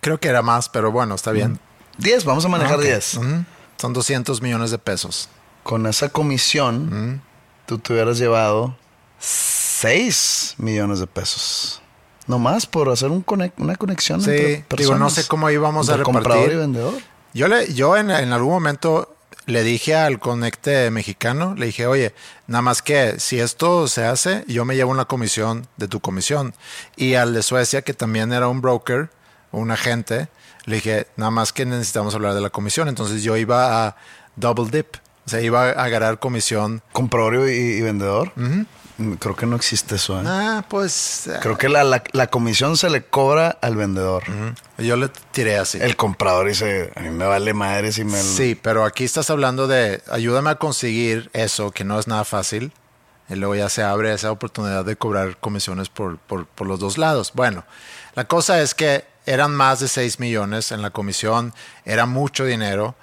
[0.00, 1.58] Creo que era más, pero bueno, está bien.
[1.98, 2.84] 10, vamos a manejar Ah, ok.
[2.84, 3.14] 10.
[3.16, 3.44] Ujú.
[3.76, 5.28] Son 200 millones de pesos.
[5.62, 7.22] Con esa comisión,
[7.66, 8.76] tú te hubieras llevado
[9.18, 11.82] 6 millones de pesos.
[12.26, 13.24] No más por hacer un
[13.58, 15.00] una conexión Sí, entre digo, personas.
[15.00, 16.56] no sé cómo íbamos a entre comprador repartir.
[16.56, 16.94] y vendedor.
[17.34, 19.14] Yo, le, yo en, en algún momento
[19.46, 22.14] le dije al conecte mexicano, le dije, oye,
[22.46, 26.54] nada más que si esto se hace, yo me llevo una comisión de tu comisión.
[26.96, 29.10] Y al de Suecia, que también era un broker,
[29.52, 30.28] un agente,
[30.66, 32.88] le dije, nada más que necesitamos hablar de la comisión.
[32.88, 33.96] Entonces yo iba a
[34.36, 34.96] double dip,
[35.28, 36.80] o sea, iba a agarrar comisión.
[36.92, 38.32] Comprador y, y vendedor.
[38.36, 38.62] Mm,
[39.20, 40.18] Creo que no existe eso.
[40.20, 40.24] ¿eh?
[40.26, 44.24] Ah, pues Creo que la, la- la comisión se le cobra al vendedor.
[44.78, 45.78] yo le tiré así.
[45.80, 48.20] El comprador dice, a mí me vale madre si me...
[48.20, 52.72] Sí, pero aquí estás hablando de ayúdame a conseguir eso, que no es nada fácil.
[53.28, 56.96] Y luego ya se abre esa oportunidad de cobrar comisiones por, por, por los dos
[56.96, 57.32] lados.
[57.34, 57.64] Bueno,
[58.14, 61.52] la cosa es que eran más de 6 millones en la comisión,
[61.84, 62.94] era mucho dinero.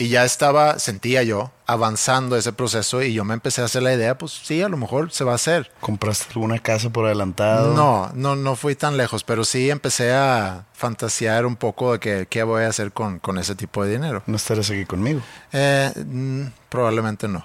[0.00, 3.92] Y ya estaba, sentía yo, avanzando ese proceso y yo me empecé a hacer la
[3.92, 5.70] idea, pues sí, a lo mejor se va a hacer.
[5.78, 7.74] ¿Compraste alguna casa por adelantado?
[7.74, 12.26] No, no, no fui tan lejos, pero sí empecé a fantasear un poco de que,
[12.30, 14.22] qué voy a hacer con, con ese tipo de dinero.
[14.24, 15.20] No estarás aquí conmigo.
[15.52, 17.44] Eh, mm, probablemente no.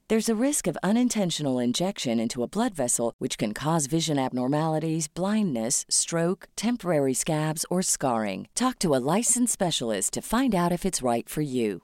[0.11, 5.07] There's a risk of unintentional injection into a blood vessel, which can cause vision abnormalities,
[5.07, 8.49] blindness, stroke, temporary scabs, or scarring.
[8.53, 11.83] Talk to a licensed specialist to find out if it's right for you.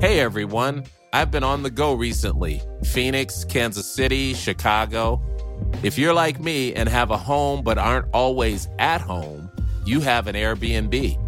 [0.00, 5.20] Hey everyone, I've been on the go recently Phoenix, Kansas City, Chicago.
[5.82, 9.50] If you're like me and have a home but aren't always at home,
[9.84, 11.27] you have an Airbnb.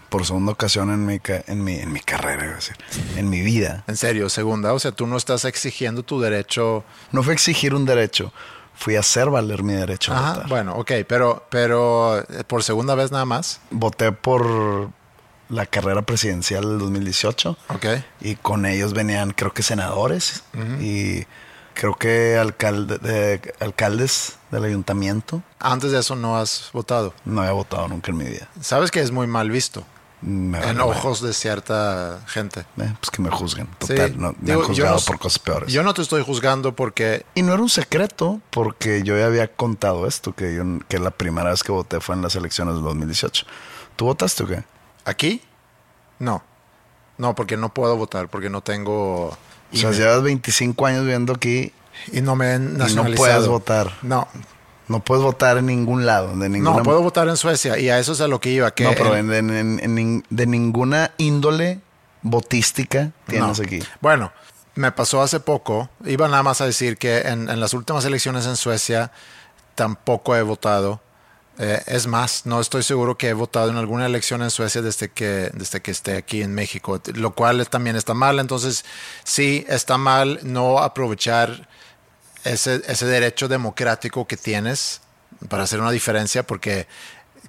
[0.11, 2.75] Por segunda ocasión en mi, en mi, en mi carrera, a decir,
[3.15, 3.83] en mi vida.
[3.87, 6.83] En serio, segunda, o sea, tú no estás exigiendo tu derecho.
[7.13, 8.33] No fue exigir un derecho,
[8.75, 10.49] fui a hacer valer mi derecho a Ajá, votar.
[10.49, 13.61] bueno, ok, pero, pero eh, por segunda vez nada más.
[13.71, 14.89] Voté por
[15.47, 17.85] la carrera presidencial del 2018 Ok.
[18.19, 20.43] y con ellos venían, creo que senadores
[20.81, 21.23] y
[21.73, 25.41] creo que alcalde, de- alcaldes del ayuntamiento.
[25.59, 27.13] Antes de eso no has votado.
[27.23, 28.49] No había votado nunca en mi vida.
[28.59, 29.85] Sabes que es muy mal visto
[30.21, 32.61] Me vale en ojos de cierta gente.
[32.77, 33.67] Eh, pues que me juzguen.
[33.79, 35.73] Sí, Total, no, me digo, han juzgado no- por cosas peores.
[35.73, 39.47] Yo no te estoy juzgando porque Y no era un secreto, porque yo ya había
[39.47, 42.83] contado esto, que, yo, que la primera vez que voté fue en las elecciones del
[42.83, 43.45] 2018.
[43.95, 44.63] ¿Tú votaste o qué?
[45.05, 45.41] aquí,
[46.19, 46.43] no.
[47.17, 49.27] No, porque no puedo votar, porque no tengo...
[49.29, 49.37] O
[49.77, 51.71] sea, llevas 25 años viviendo aquí
[52.11, 53.15] y no me he y no nacionalizado.
[53.15, 53.91] puedes votar.
[54.01, 54.27] No,
[54.91, 56.77] No puedes votar en ningún lado, de ninguna...
[56.77, 58.71] no, puedo votar en Suecia y a eso es a lo que iba.
[58.71, 61.79] Que No, pero en- en- en- de ninguna índole
[62.21, 63.63] botística tienes No.
[63.65, 63.79] aquí.
[64.01, 64.31] Bueno,
[64.75, 65.89] me pasó hace poco.
[66.05, 69.11] Iba nada más a decir que en, en las últimas elecciones en Suecia
[69.75, 71.01] tampoco he votado.
[71.59, 75.09] Eh, es más, no estoy seguro que he votado en alguna elección en Suecia desde
[75.09, 78.39] que, desde que esté aquí en México, lo cual también está mal.
[78.39, 78.85] Entonces,
[79.23, 81.67] sí, está mal no aprovechar
[82.43, 85.01] ese, ese derecho democrático que tienes
[85.49, 86.87] para hacer una diferencia, porque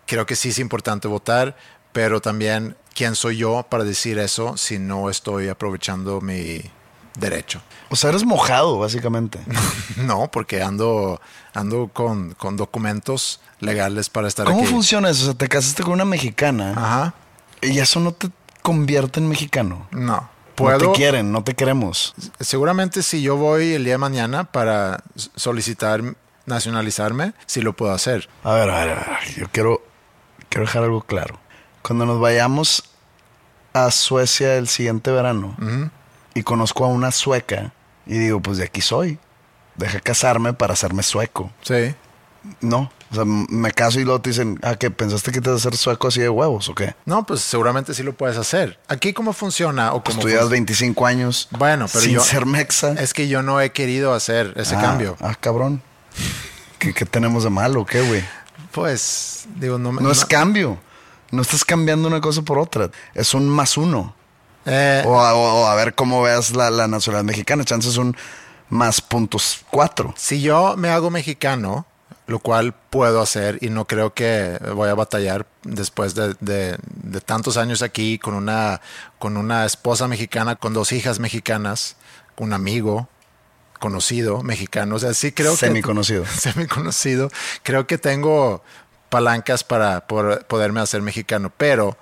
[0.07, 1.57] creo que sí es importante votar,
[1.93, 6.63] pero también quién soy yo para decir eso si no estoy aprovechando mi
[7.19, 7.61] derecho.
[7.91, 9.39] O sea, eres mojado, básicamente.
[9.97, 11.21] No, porque ando,
[11.53, 14.69] ando con, con documentos legales para estar ¿Cómo aquí.
[14.71, 15.23] funciona eso?
[15.23, 17.15] O sea, te casaste con una mexicana Ajá.
[17.61, 18.31] y eso no te
[18.63, 19.87] convierte en mexicano.
[19.91, 20.31] No.
[20.59, 22.15] No te quieren, no te queremos.
[22.41, 25.03] seguramente si yo voy el día de mañana para
[25.37, 26.03] solicitar
[26.47, 28.29] nacionalizarme, sí lo puedo hacer.
[28.45, 29.35] A ver, a ver, a ver.
[29.37, 29.83] Yo quiero,
[30.49, 31.39] quiero dejar algo claro.
[31.83, 32.85] Cuando nos vayamos
[33.73, 35.57] a Suecia el siguiente verano
[36.35, 37.73] y conozco a una sueca
[38.07, 39.19] y digo, pues de aquí soy.
[39.77, 41.51] Deja casarme para hacerme sueco.
[41.63, 41.95] Sí.
[42.61, 42.91] No.
[43.11, 44.91] O sea, me caso y luego te dicen, ah, ¿qué?
[44.91, 46.95] ¿Pensaste que te vas a hacer sueco así de huevos o qué?
[47.05, 48.79] No, pues seguramente sí lo puedes hacer.
[48.89, 52.93] Aquí cómo funciona o fun- 25 años Bueno, pero sin yo ser mexa.
[52.93, 55.17] es que yo no he querido hacer ese ah, cambio.
[55.21, 55.83] Ah, cabrón.
[56.79, 58.25] ¿Qué, qué tenemos de malo o qué, güey?
[58.73, 60.79] Pues digo no me- No es cambio.
[61.31, 62.91] No estás cambiando una cosa por otra.
[63.15, 64.15] Es un más uno.
[64.65, 67.65] Eh, O a, o a ver cómo veas la, la nacionalidad mexicana.
[67.65, 68.17] Chance es un
[68.69, 70.15] más puntos cuatro.
[70.17, 71.87] si yo me hago mexicano,
[72.27, 77.21] lo cual puedo hacer y no creo que voy a batallar después de, de- de
[77.21, 78.81] tantos años aquí con una,
[79.19, 81.97] con una esposa mexicana, con dos hijas mexicanas,
[82.37, 83.09] un amigo
[83.79, 84.97] conocido mexicano.
[84.97, 85.59] O sea, sí creo que...
[85.67, 86.25] Semiconocido.
[86.39, 87.31] Semiconocido.
[87.63, 88.63] Creo que tengo
[89.09, 91.97] palancas para por- poderme hacer mexicano, pero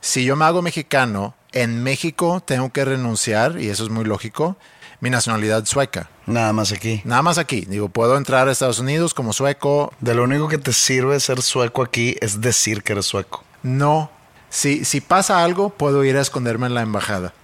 [0.00, 4.56] si yo me hago mexicano, en México tengo que renunciar, y eso es muy lógico,
[5.04, 6.08] mi nacionalidad sueca.
[6.24, 7.02] Nada más aquí.
[7.04, 7.66] Nada más aquí.
[7.68, 9.92] Digo, puedo entrar a Estados Unidos como sueco.
[10.00, 13.44] De lo único que te sirve ser sueco aquí es decir que eres sueco.
[13.62, 14.10] No.
[14.48, 17.34] Si, si pasa algo, puedo ir a esconderme en la embajada.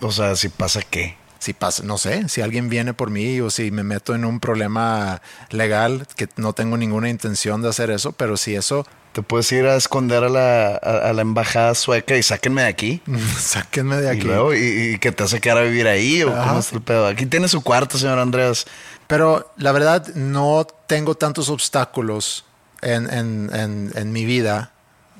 [0.00, 1.16] O sea, si pasa qué.
[1.44, 4.40] Si pasa, no sé, si alguien viene por mí o si me meto en un
[4.40, 9.52] problema legal, que no tengo ninguna intención de hacer eso, pero si eso, Te puedes
[9.52, 13.02] ir a esconder a la, a, a la embajada sueca y sáquenme de aquí.
[13.38, 14.26] sáquenme de Y aquí.
[14.26, 14.58] luego, y,
[14.94, 16.48] y que te hace quedar a vivir ahí, o Ajá.
[16.48, 17.06] cómo está el pedo.
[17.06, 18.64] Aquí tiene su cuarto, señor Andrés.
[19.06, 22.44] Pero la verdad, no tengo tantos obstáculos
[22.80, 24.70] en, en- en- en mi vida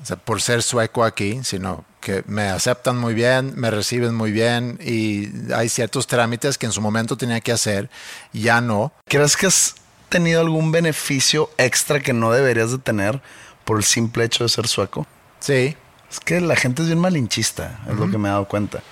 [0.01, 4.31] o sea, por ser sueco aquí, sino que me aceptan muy bien, me reciben muy
[4.31, 7.89] bien y hay ciertos trámites que en su momento tenía que hacer,
[8.31, 8.93] ya no.
[9.07, 9.73] ¿Crees que has
[10.09, 13.23] tenido algún beneficio extra que no deberías de tener
[13.63, 15.07] por el simple hecho de ser sueco?
[15.39, 15.75] Sí,
[16.11, 18.83] Es que la gente es bien malinchista, es lo que me he dado cuenta.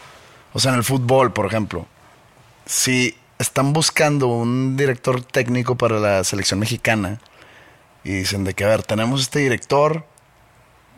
[0.53, 1.85] O sea, en el fútbol, por ejemplo,
[2.65, 7.19] si están buscando un director técnico para la selección mexicana
[8.03, 10.03] y dicen de que, a ver, tenemos este director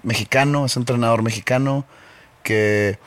[0.04, 1.86] mexicano, es entrenador mexicano
[2.45, 2.97] que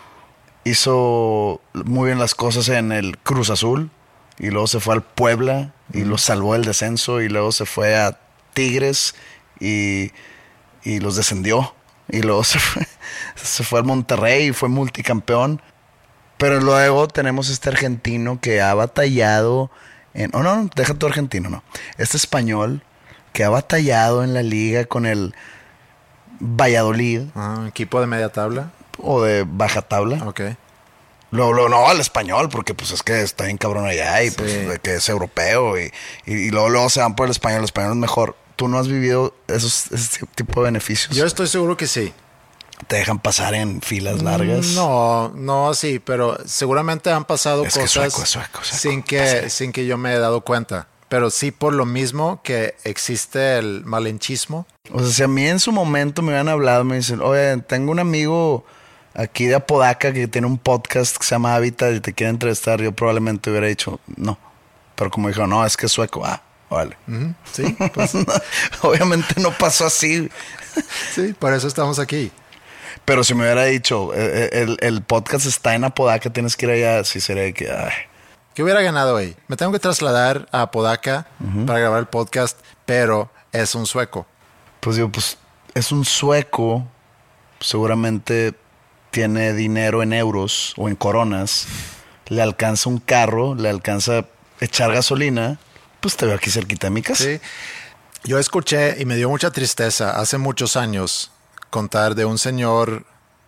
[0.64, 3.90] hizo muy bien las cosas en el Cruz Azul
[4.38, 7.96] y luego se fue al Puebla y lo salvó del descenso y luego se fue
[7.96, 8.18] a
[8.52, 9.14] Tigres
[9.60, 10.10] y,
[10.82, 11.72] y los descendió
[12.10, 12.86] y luego se fue,
[13.36, 15.62] se fue al Monterrey y fue multicampeón.
[16.36, 19.70] Pero luego tenemos este argentino que ha batallado
[20.14, 20.30] en...
[20.34, 21.64] Oh, no, no, deja tu argentino, no.
[21.96, 22.82] Este español
[23.32, 25.34] que ha batallado en la liga con el
[26.40, 28.70] Valladolid Ah, equipo de media tabla.
[28.98, 30.24] O de baja tabla.
[30.26, 30.40] Ok.
[31.30, 34.34] Luego, luego, no, al español, porque pues es que está bien cabrón allá y Sí.
[34.38, 35.92] pues de que es europeo y,
[36.24, 38.34] y, y luego, luego se van por el español, el español es mejor.
[38.56, 41.14] tú no has vivido esos, ese tipo de beneficios.
[41.14, 42.12] Yo estoy seguro que sí.
[42.86, 44.66] ¿Te dejan pasar en filas largas?
[44.68, 48.78] No, no sí, pero seguramente han pasado Es que cosas sueco, sueco, sueco.
[48.78, 50.86] sin que sin que yo me he dado cuenta.
[51.08, 54.66] Pero sí por lo mismo que existe el malinchismo.
[54.92, 57.90] O sea, si a mí en su momento me hubieran hablado, me dicen, oye, tengo
[57.92, 58.64] un amigo
[59.18, 62.80] aquí de Apodaca que tiene un podcast que se llama Habitat y te quiere entrevistar,
[62.80, 64.38] yo probablemente hubiera dicho, no.
[64.94, 66.40] Pero como dijo, no, es que es sueco, ah,
[66.70, 66.96] vale.
[67.52, 68.14] Sí, pues,
[68.82, 70.30] Obviamente no pasó así.
[71.14, 72.30] sí, por eso estamos aquí.
[73.04, 76.66] Pero si me hubiera dicho, eh, eh, el, el podcast está en Apodaca, tienes que
[76.66, 77.92] ir allá, sí sería que, ay,
[78.54, 79.36] ¿Qué hubiera ganado hoy?
[79.46, 81.28] Me tengo que trasladar a Apodaca
[81.64, 84.26] para grabar el podcast, pero es un sueco.
[84.80, 85.38] Pues digo, pues
[85.74, 86.84] es un sueco,
[87.60, 88.54] seguramente
[89.10, 91.66] tiene dinero en euros o en coronas,
[92.28, 94.26] le alcanza un carro, le alcanza
[94.60, 95.58] echar gasolina,
[96.00, 97.24] pues te veo aquí cerquita de mi casa.
[97.24, 97.40] Sí.
[98.24, 101.30] Yo escuché y me dio mucha tristeza hace muchos años
[101.70, 103.04] contar de un señor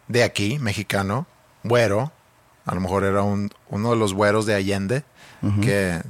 [0.09, 1.27] de aquí, mexicano,
[1.65, 2.13] güero,
[2.67, 5.05] a lo mejor era un- uno de los güeros de Allende,
[5.63, 6.03] que eh,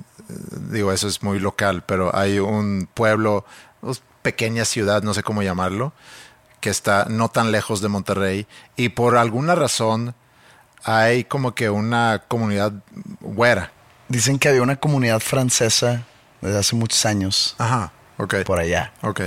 [0.71, 3.45] digo, eso es muy local, pero hay un pueblo,
[3.81, 5.93] una pequeña ciudad, no sé cómo llamarlo,
[6.61, 8.47] que está no tan lejos de Monterrey
[8.77, 10.15] y por alguna razón
[10.85, 12.73] hay como que una comunidad
[13.21, 13.73] güera.
[14.09, 16.05] Dicen que había una comunidad francesa
[16.41, 18.37] desde hace muchos años Ajá, ok.
[18.45, 19.21] por allá, Ok.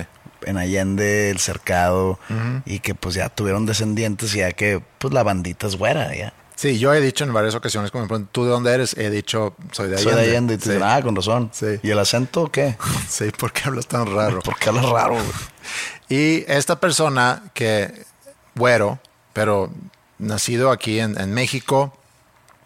[0.45, 2.19] en Allende, el cercado,
[2.65, 6.33] y que pues ya tuvieron descendientes y ya que pues la bandita es güera ya.
[6.55, 8.95] Sí, yo he dicho en varias ocasiones, como me preguntan, ¿tú de dónde eres?
[8.95, 10.21] He dicho, soy de Soy Allende.
[10.23, 10.69] de Allende y te sí.
[10.71, 11.49] dicen, ah, con razón.
[11.51, 11.65] Sí.
[11.81, 12.77] ¿Y el acento qué?
[13.09, 14.39] Sí, ¿por qué hablas tan raro?
[14.43, 15.17] ¿Por qué hablas raro?
[16.13, 18.05] Y esta persona que,
[18.53, 18.99] güero,
[19.33, 19.71] pero
[20.19, 21.91] nacido aquí en, en México,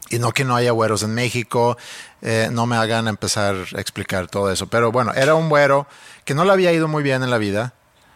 [0.10, 1.78] y no que no haya güeros en México,
[2.22, 4.68] eh, no me hagan empezar a explicar todo eso.
[4.68, 5.88] Pero bueno, era un güero
[6.26, 7.74] que no le había ido muy bien en la vida,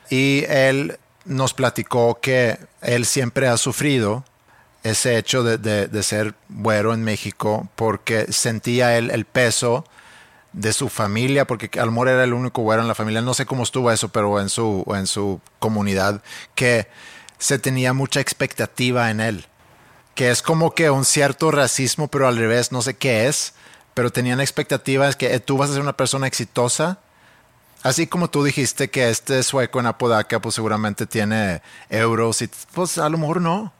[0.09, 4.25] y él nos platicó que él siempre ha sufrido
[4.83, 9.85] ese hecho de, de- de ser güero en México porque sentía él el peso
[10.53, 13.33] de su familia, porque a lo mejor era el único güero en la familia, no
[13.33, 16.21] sé cómo estuvo eso, pero en su, en su comunidad,
[16.55, 16.87] que
[17.37, 19.45] se tenía mucha expectativa en él,
[20.15, 23.53] que es como que un cierto racismo, pero al revés, no sé qué es,
[23.93, 26.99] pero tenían expectativas que eh, tú vas a ser una persona exitosa,
[27.83, 32.97] así como tú dijiste que este sueco en Apodaca, pues seguramente tiene euros y pues
[32.97, 33.73] a lo mejor no.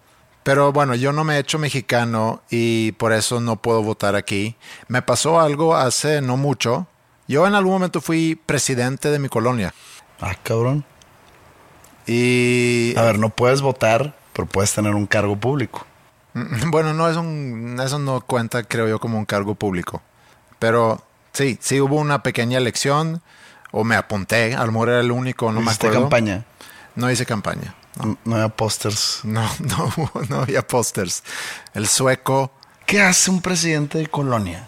[0.44, 4.56] Pero bueno, yo no me he hecho mexicano y por eso no puedo votar aquí.
[4.88, 6.88] Me pasó algo hace no mucho.
[7.28, 9.74] Yo en algún momento fui presidente de mi colonia.
[10.20, 10.84] Ah, cabrón.
[12.08, 15.86] Y A ver, no puedes votar, pero puedes tener un cargo público.
[16.68, 20.02] bueno, no es un, eso no cuenta, creo yo, como un cargo público.
[20.60, 23.22] Pero sí, sí hubo una pequeña elección
[23.72, 24.56] o me apunté.
[24.56, 26.06] A lo mejor era el único, no me ¿Hiciste acuerdo.
[26.06, 26.46] campaña?
[26.96, 27.76] No hice campaña.
[27.98, 29.20] No, no había pósters.
[29.24, 29.94] No, no,
[30.30, 31.24] no había pósters.
[31.74, 32.52] El sueco.
[32.86, 34.68] ¿Qué hace un presidente de colonia?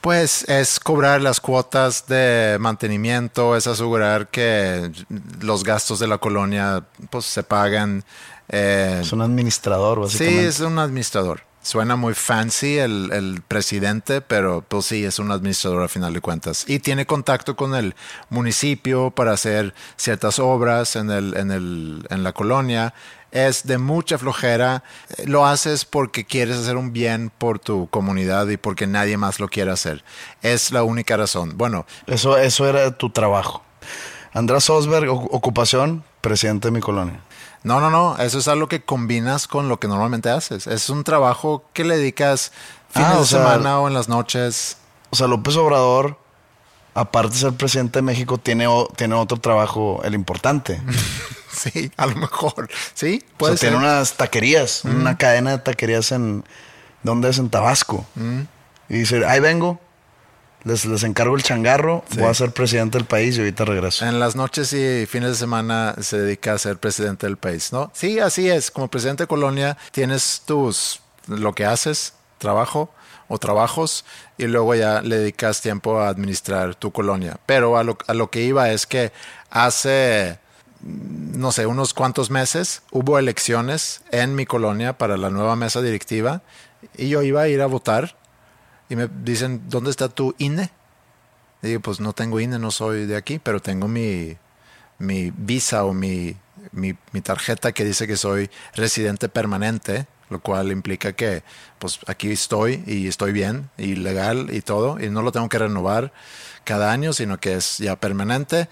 [0.00, 4.92] Pues es cobrar las cuotas de mantenimiento, es asegurar que
[5.40, 8.04] los gastos de la colonia pues se pagan.
[8.48, 10.48] eh, Es un administrador, sí, básicamente.
[10.48, 11.40] es un administrador.
[11.64, 16.20] Suena muy fancy el, el presidente, pero pues sí, es un administrador a final de
[16.20, 16.66] cuentas.
[16.68, 17.94] Y tiene contacto con el
[18.28, 22.92] municipio para hacer ciertas obras en, el, en, el, en la colonia.
[23.30, 24.84] Es de mucha flojera.
[25.24, 29.48] Lo haces porque quieres hacer un bien por tu comunidad y porque nadie más lo
[29.48, 30.04] quiere hacer.
[30.42, 31.56] Es la única razón.
[31.56, 33.64] Bueno, Eso, eso era tu trabajo.
[34.34, 37.20] András Osberg, ocupación, presidente de mi colonia.
[37.64, 38.16] No, no, no.
[38.18, 40.66] Eso es algo que combinas con lo que normalmente haces.
[40.68, 42.52] Es un trabajo que le dedicas
[42.90, 44.76] fines Ah, o de sea- semana o en las noches.
[45.10, 46.18] O sea, López Obrador,
[46.94, 50.80] aparte de ser presidente de México, tiene, o- tiene otro trabajo, el importante.
[51.54, 52.68] Sí, a lo mejor.
[52.94, 53.78] Sí, O puede sea, ser.
[53.78, 56.44] tiene unas taquerías, una cadena de taquerías en...
[57.04, 57.38] ¿Dónde es?
[57.38, 58.04] En Tabasco.
[58.88, 59.78] Y dice, ahí vengo,
[60.64, 64.06] les, les encargo el changarro, voy a ser presidente del país y ahorita regreso.
[64.06, 67.90] En las noches y fines de semana se dedica a ser presidente del país, ¿no?
[67.94, 68.70] Sí, así es.
[68.70, 72.90] Como presidente de colonia tienes tus lo que haces, trabajo
[73.28, 74.04] o trabajos
[74.36, 77.38] y luego ya le dedicas tiempo a administrar tu colonia.
[77.46, 79.12] Pero a lo, a lo que iba es que
[79.50, 80.38] hace
[80.84, 86.42] no sé, unos cuantos meses hubo elecciones en mi colonia para la nueva mesa directiva
[86.96, 88.16] y yo iba a ir a votar
[88.88, 90.70] y me dicen, ¿dónde está tu INE?
[91.62, 94.36] Y digo, pues no tengo INE, no soy de aquí, pero tengo mi,
[94.98, 96.36] mi visa o mi,
[96.72, 101.42] mi, mi tarjeta que dice que soy residente permanente, lo cual implica que
[101.78, 105.58] pues aquí estoy y estoy bien y legal y todo, y no lo tengo que
[105.58, 106.12] renovar
[106.64, 108.68] cada año, sino que es ya permanente.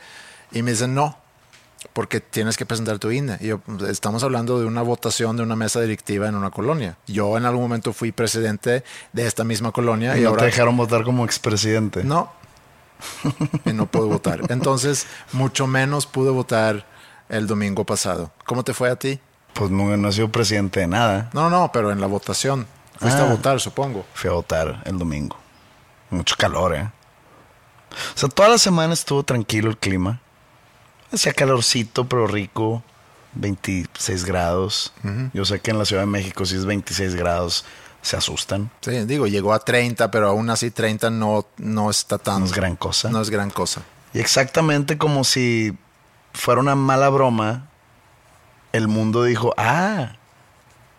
[0.50, 1.21] Y me dicen, no,
[1.92, 3.36] porque tienes que presentar tu INE.
[3.40, 6.96] Y yo, estamos hablando de una votación de una mesa directiva en una colonia.
[7.06, 8.82] Yo en algún momento fui presidente
[9.12, 10.16] de esta misma colonia.
[10.16, 12.02] Y, Y, no ahora te dejaron votar como expresidente.
[12.04, 12.32] no.
[13.64, 14.40] y no puedo votar.
[14.48, 16.86] Entonces, mucho menos pude votar
[17.28, 18.30] el domingo pasado.
[18.46, 19.18] ¿Cómo te fue a ti?
[19.54, 21.28] Pues no, no he sido presidente de nada.
[21.34, 22.66] No, no, pero en la votación.
[22.98, 23.24] Fuiste Ah.
[23.26, 24.06] a votar, supongo.
[24.14, 25.36] Fui a votar el domingo.
[26.10, 26.88] Mucho calor, ¿eh?
[28.14, 30.20] O sea, toda la semana estuvo tranquilo el clima.
[31.12, 32.82] Hacía calorcito, pero rico.
[33.34, 34.92] 26 grados.
[35.32, 37.64] Yo sé que en la Ciudad de México, si es 26 grados,
[38.02, 38.70] se asustan.
[38.82, 42.40] Sí, digo, llegó a 30, pero aún así 30 no, no está tan...
[42.40, 43.10] No es gran cosa.
[43.10, 43.82] No es gran cosa.
[44.12, 45.76] Y exactamente como si
[46.34, 47.68] fuera una mala broma,
[48.72, 50.16] el mundo dijo, ah,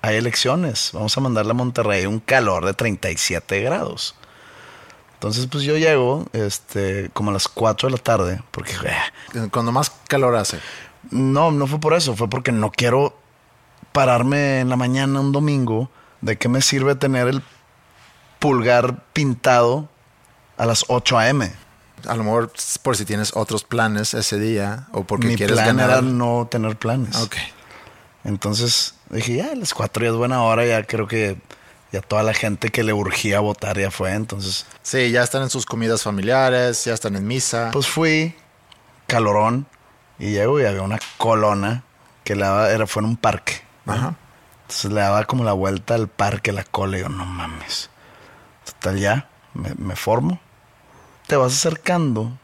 [0.01, 4.15] hay elecciones, vamos a mandarle a Monterrey un calor de 37 grados.
[5.23, 8.73] Entonces, pues yo llego este, como a las 4 de la tarde, porque
[9.33, 10.59] eh, Cuando más calor hace.
[11.11, 13.17] no, no fue por eso, fue porque no quiero
[13.93, 15.89] pararme en la mañana un domingo.
[16.19, 17.41] ¿De qué me sirve tener el
[18.39, 19.87] pulgar pintado
[20.57, 21.53] a las 8 a.m.?
[22.05, 22.51] A lo mejor
[22.81, 25.89] por si tienes otros planes ese día o porque Mi quieres plan ganar.
[25.89, 27.15] era no tener planes.
[27.15, 27.37] Ok.
[28.25, 31.37] Entonces dije, ya, a las cuatro ya es buena hora, ya creo que
[31.93, 34.11] ya toda la gente que le urgía votar ya fue.
[34.13, 37.69] Entonces, Sí, ya están en sus comidas familiares, ya están en misa.
[37.71, 38.35] pues fui,
[39.07, 39.65] calorón,
[40.19, 41.83] y llego y había una colona
[42.25, 43.61] que le daba, era, fue en un parque.
[43.85, 44.15] Ajá.
[44.63, 47.89] Entonces le daba como la vuelta al parque, la cola, y yo, no mames.
[48.65, 50.39] Total, ya, me, me formo.
[51.27, 52.37] Te vas acercando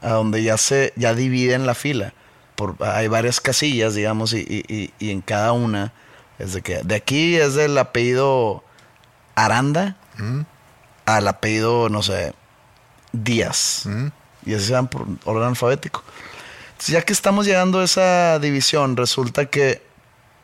[0.00, 2.12] a donde ya se, ya dividen la fila.
[2.56, 5.92] Por, hay varias casillas, digamos, y, y- y- y en cada una
[6.38, 8.62] es de que, de aquí es del apellido
[9.34, 9.96] Aranda
[11.06, 12.34] al apellido, no sé,
[13.12, 13.88] Díaz.
[14.44, 16.02] Y así se van por orden alfabético.
[16.72, 19.82] Entonces, ya que estamos llegando a esa división, resulta que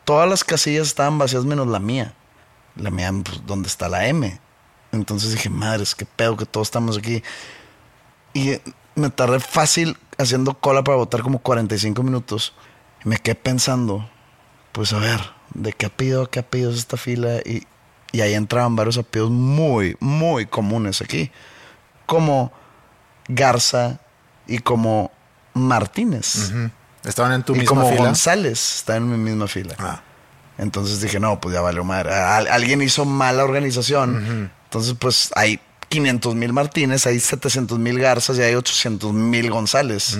[0.05, 2.13] todas las casillas estaban vacías menos la mía.
[2.75, 4.39] La mía, pues, donde está la M.
[4.91, 7.23] Entonces dije, madres, qué pedo que todos estamos aquí.
[8.33, 8.59] Y
[8.95, 12.53] me tardé fácil haciendo cola para votar como 45 minutos.
[13.03, 14.09] Y me quedé pensando,
[14.71, 15.19] pues a ver,
[15.53, 17.37] ¿de qué apellido a qué apellido es esta fila?
[17.45, 17.67] Y,
[18.11, 21.31] y ahí entraban varios apellidos muy, muy comunes aquí.
[22.05, 22.51] Como
[23.27, 23.99] Garza
[24.47, 25.11] y como
[25.53, 26.51] Martínez.
[27.03, 28.03] Estaban en tu y misma como fila.
[28.05, 29.75] González está en mi misma fila.
[29.79, 30.01] Ah.
[30.57, 32.13] Entonces dije, no, pues ya valió madre.
[32.13, 34.51] Al- alguien hizo mala organización.
[34.65, 40.17] Entonces, pues hay 500 mil Martínez, hay 700 mil Garzas y hay 800 mil González.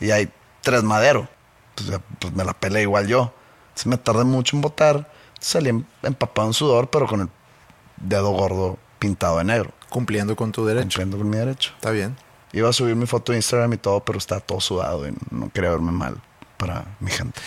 [0.00, 0.28] Y hay
[0.62, 1.28] tres Madero.
[1.74, 3.32] Pues, pues, me la pelé igual yo.
[3.68, 5.10] Entonces me tardé mucho en votar.
[5.40, 7.28] Salí em- empapado en sudor, pero con el
[7.96, 9.72] dedo gordo pintado de negro.
[9.88, 10.84] Cumpliendo con tu derecho.
[10.84, 11.72] Cumpliendo con mi derecho.
[11.76, 12.16] Está bien.
[12.52, 15.50] Iba a subir mi foto de Instagram y todo, pero estaba todo sudado y no
[15.50, 16.20] quería verme mal
[16.56, 17.38] para mi gente.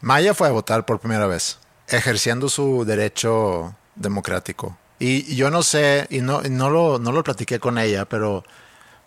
[0.00, 1.58] Maya fue a votar por primera vez,
[1.88, 4.76] ejerciendo su derecho democrático.
[4.98, 8.44] Y yo no sé, y no, y no, lo, no lo platiqué con ella, pero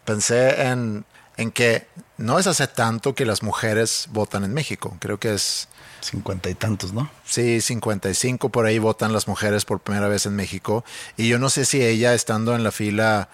[0.04, 1.06] pensé en,
[1.38, 4.96] en que no es hace tanto que las mujeres votan en México.
[5.00, 5.68] Creo que es,
[6.02, 7.10] Cincuenta y tantos, ¿no?
[7.26, 10.86] sí, 55 por ahí votan las mujeres por primera vez en México.
[11.18, 13.30] Y yo no sé si ella, estando en la fila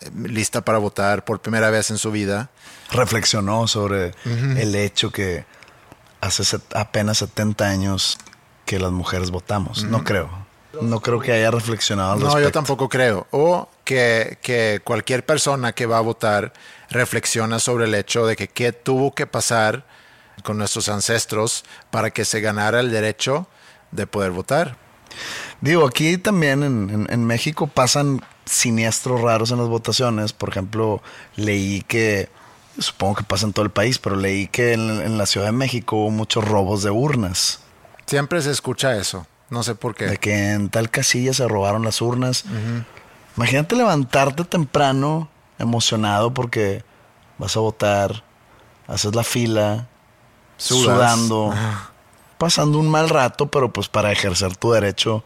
[0.00, 2.50] eh, lista para votar por primera vez en su vida,
[2.92, 5.44] reflexionó sobre el hecho que
[6.20, 8.18] hace apenas 70 años
[8.64, 9.82] que las mujeres votamos.
[9.84, 10.30] No creo.
[10.80, 13.26] No creo que haya reflexionado al No, yo tampoco creo.
[13.30, 16.52] O que, que cualquier persona que va a votar
[16.92, 19.84] reflexiona sobre el hecho de que qué tuvo que pasar
[20.44, 23.46] con nuestros ancestros para que se ganara el derecho
[23.90, 24.76] de poder votar.
[25.60, 30.32] Digo, aquí también en, en- en México pasan siniestros raros en las votaciones.
[30.32, 31.02] Por ejemplo,
[31.36, 32.28] leí que,
[32.78, 35.52] supongo que pasa en todo el país, pero leí que en, en la Ciudad de
[35.52, 37.60] México hubo muchos robos de urnas.
[38.06, 39.26] Siempre se escucha eso.
[39.50, 40.06] No sé por qué.
[40.06, 42.44] De que en tal casilla se robaron las urnas.
[43.36, 45.28] Imagínate levantarte temprano,
[45.62, 46.84] emocionado porque
[47.38, 48.22] vas a votar,
[48.86, 49.88] haces la fila,
[50.56, 50.82] Sudas.
[50.84, 51.54] sudando,
[52.38, 55.24] pasando un mal rato, pero pues para ejercer tu derecho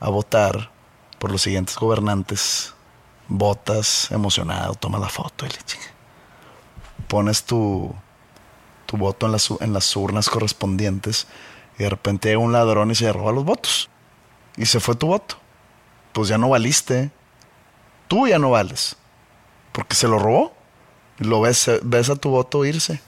[0.00, 0.70] a votar
[1.18, 2.74] por los siguientes gobernantes,
[3.28, 5.84] votas emocionado, tomas la foto y le chinga.
[7.08, 7.94] Pones tu,
[8.86, 11.26] tu voto en las, en las urnas correspondientes
[11.78, 13.90] y de repente llega un ladrón y se roba los votos.
[14.56, 15.36] Y se fue tu voto.
[16.12, 17.10] Pues ya no valiste.
[18.06, 18.96] Tú ya no vales.
[19.74, 20.54] Porque se lo robó.
[21.18, 23.00] Lo ves, ves a tu voto irse.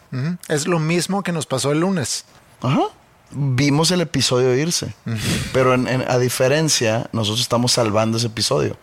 [0.48, 2.24] Es lo mismo que nos pasó el lunes.
[2.62, 2.82] Ajá.
[3.30, 4.94] Vimos el episodio irse.
[5.52, 8.76] Pero en- en- a diferencia, nosotros estamos salvando ese episodio.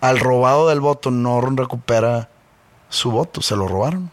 [0.00, 2.28] Al robado del voto no recupera
[2.88, 4.10] su voto, se lo robaron.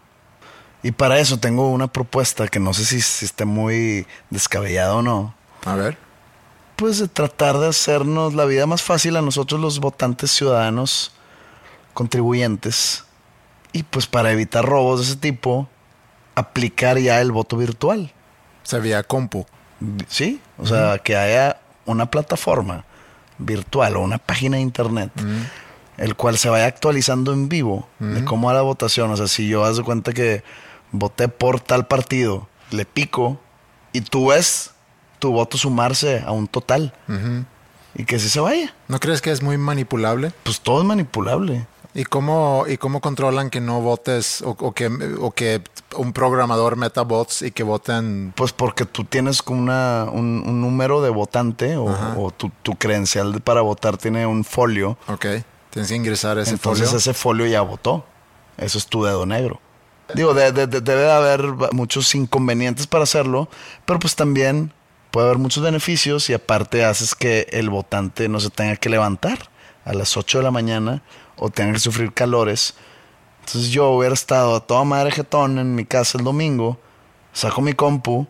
[0.84, 5.02] Y para eso tengo una propuesta que no sé si, si esté muy descabellada o
[5.02, 5.34] no.
[5.66, 5.98] A ver.
[6.76, 11.14] Pues de tratar de hacernos la vida más fácil a nosotros los votantes ciudadanos
[11.98, 13.06] contribuyentes.
[13.72, 15.68] Y pues para evitar robos de ese tipo,
[16.36, 18.14] aplicar ya el voto virtual.
[18.62, 19.48] Se vía compu.
[20.08, 22.86] Sí, o sea, que haya una plataforma
[23.40, 25.12] virtual o una página de internet,
[25.98, 29.10] el cual se vaya actualizando en vivo de cómo va la votación.
[29.10, 30.44] O sea, si yo haz de cuenta que
[30.92, 33.40] voté por tal partido, le pico
[33.92, 34.72] y tú ves
[35.18, 36.94] tu voto sumarse a un total
[37.96, 38.76] y que si se vaya.
[38.88, 40.32] ¿No crees que es muy manipulable?
[40.44, 41.66] Pues todo es manipulable.
[42.00, 44.86] ¿Y cómo, y cómo controlan que no votes o, o que,
[45.20, 45.64] o que
[45.96, 48.34] un programador meta bots y que voten?
[48.36, 52.76] Pues porque tú tienes como una, un, un número de votante o, o tu, tu
[52.76, 54.96] credencial para votar tiene un folio.
[55.08, 55.26] Ok,
[55.72, 56.98] tienes que ingresar ese Entonces folio.
[57.00, 58.06] ese folio ya votó.
[58.58, 59.60] Eso es tu dedo negro.
[60.14, 61.42] Digo, de- de- de- debe de haber
[61.72, 63.50] muchos inconvenientes para hacerlo,
[63.86, 64.72] pero pues también
[65.10, 69.50] puede haber muchos beneficios y aparte haces que el votante no se tenga que levantar
[69.84, 71.02] a las 8 de la mañana
[71.38, 72.74] o tenga que sufrir calores.
[73.40, 76.78] Entonces yo hubiera estado a toda madre jetón en mi casa el domingo,
[77.32, 78.28] saco mi compu,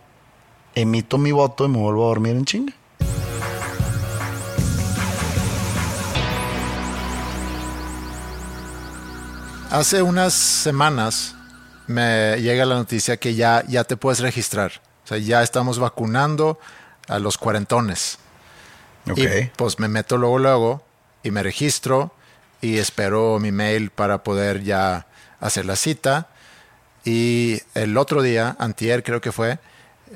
[0.76, 2.74] emito mi voto y me vuelvo a dormir en chinga.
[9.70, 11.36] Hace unas semanas
[11.88, 14.72] me llega la noticia que ya, ya te puedes registrar.
[15.04, 16.60] O sea, ya estamos vacunando
[17.08, 18.20] a los cuarentones.
[19.10, 19.18] Ok.
[19.18, 20.84] Y pues me meto luego, luego
[21.24, 22.14] y me registro
[22.62, 25.08] y espero mi mail para poder ya
[25.40, 26.28] hacer la cita.
[27.06, 29.60] Y el otro día, antier creo que fue,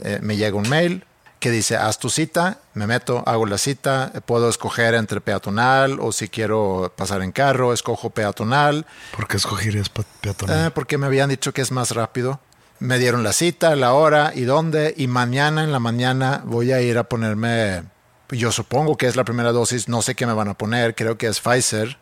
[0.04, 1.06] eh, me llega un mail
[1.40, 6.12] que dice, haz tu cita, me meto, hago la cita, puedo escoger entre peatonal o
[6.12, 8.86] si quiero pasar en carro, escojo peatonal.
[9.16, 10.68] ¿Por qué escogerías pe- peatonal?
[10.68, 12.40] Eh, porque me habían dicho que es más rápido.
[12.80, 14.94] Me dieron la cita, la hora y dónde.
[14.98, 17.84] Y mañana en la mañana voy a ir a ponerme.
[18.30, 19.88] Yo supongo que es la primera dosis.
[19.88, 20.94] No sé qué me van a poner.
[20.96, 21.98] Creo que es Pfizer.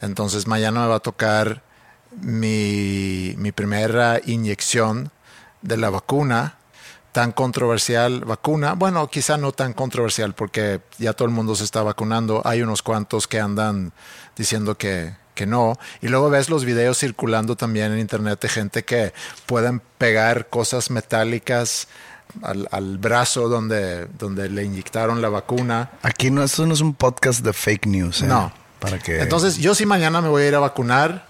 [0.00, 1.62] Entonces mañana me va a tocar
[2.20, 5.10] mi, mi primera inyección
[5.62, 6.54] de la vacuna.
[7.12, 8.74] Tan controversial vacuna.
[8.74, 12.42] Bueno, quizá no tan controversial porque ya todo el mundo se está vacunando.
[12.44, 13.92] Hay unos cuantos que andan
[14.36, 15.78] diciendo que, que no.
[16.00, 19.14] Y luego ves los videos circulando también en internet de gente que
[19.46, 21.88] pueden pegar cosas metálicas
[22.42, 25.90] al, al brazo donde, donde le inyectaron la vacuna.
[26.02, 28.22] Aquí no, esto no es un podcast de fake news.
[28.22, 28.26] ¿eh?
[28.26, 28.52] No.
[28.80, 29.20] Para que.
[29.20, 31.26] Entonces, yo sí mañana me voy a ir a vacunar.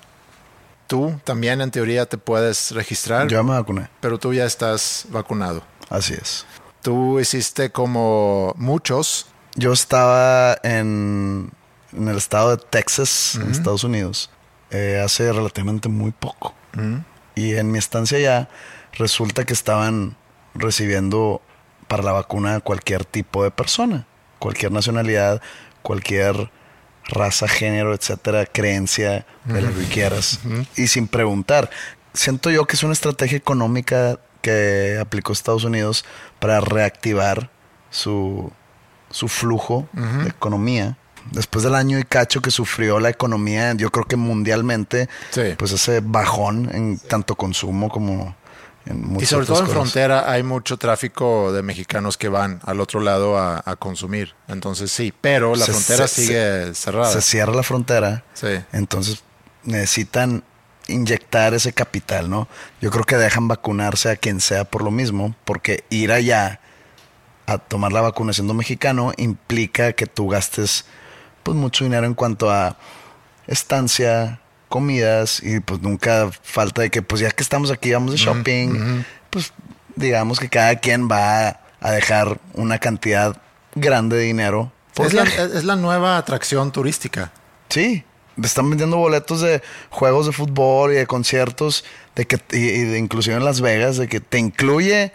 [0.87, 3.89] Tú también en teoría te puedes registrar, Yo me vacuné.
[4.01, 5.63] pero tú ya estás vacunado.
[5.91, 6.47] Así es.
[6.83, 9.27] Tú hiciste como muchos.
[9.55, 11.51] Yo estaba en,
[11.93, 14.31] en el estado de Texas, en Estados Unidos,
[14.71, 16.55] eh, hace relativamente muy poco.
[17.35, 18.49] Y en mi estancia allá,
[18.93, 20.17] resulta que estaban
[20.55, 21.43] recibiendo
[21.89, 24.07] para la vacuna cualquier tipo de persona,
[24.39, 25.43] cualquier nacionalidad,
[25.83, 26.51] cualquier
[27.09, 30.41] raza, género, etcétera, creencia, de lo que quieras.
[30.77, 31.71] Y sin preguntar.
[32.15, 36.05] Siento yo que es una estrategia económica que aplicó Estados Unidos
[36.39, 37.51] para reactivar
[37.91, 38.51] su,
[39.11, 40.97] su flujo de economía.
[41.31, 45.55] Después del año y cacho que sufrió la economía, yo creo que mundialmente, Sí.
[45.59, 48.35] pues ese bajón en tanto consumo como
[48.89, 49.75] en Y sobre todo en cosas.
[49.75, 54.35] frontera hay mucho tráfico de mexicanos que van al otro lado a, a consumir.
[54.49, 57.13] Entonces sí, pero la Se- frontera se- sigue cerrada.
[57.13, 58.49] Se cierra la frontera, Sí.
[58.73, 59.23] entonces
[59.65, 60.43] necesitan
[60.87, 62.49] inyectar ese capital, ¿no?
[62.81, 66.61] Yo creo que dejan vacunarse a quien sea por lo mismo, porque ir allá
[67.47, 70.87] a tomar la vacuna siendo mexicano implica que tú gastes
[71.43, 72.77] pues mucho dinero en cuanto a
[73.47, 78.19] estancia, comidas y pues nunca falta de que pues ya que estamos aquí vamos de
[78.19, 79.53] shopping, pues
[79.97, 83.37] digamos que cada quien va a dejar una cantidad
[83.75, 84.73] grande de dinero.
[84.97, 87.31] Es la, es la nueva atracción turística.
[87.69, 88.05] Sí,
[88.43, 91.85] están vendiendo boletos de juegos de fútbol y de conciertos,
[92.17, 95.13] de que y, y de inclusive en Las Vegas, de que te incluye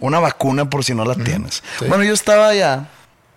[0.00, 1.62] una vacuna por si no la tienes.
[1.78, 1.86] sí.
[1.86, 2.88] Bueno, yo estaba allá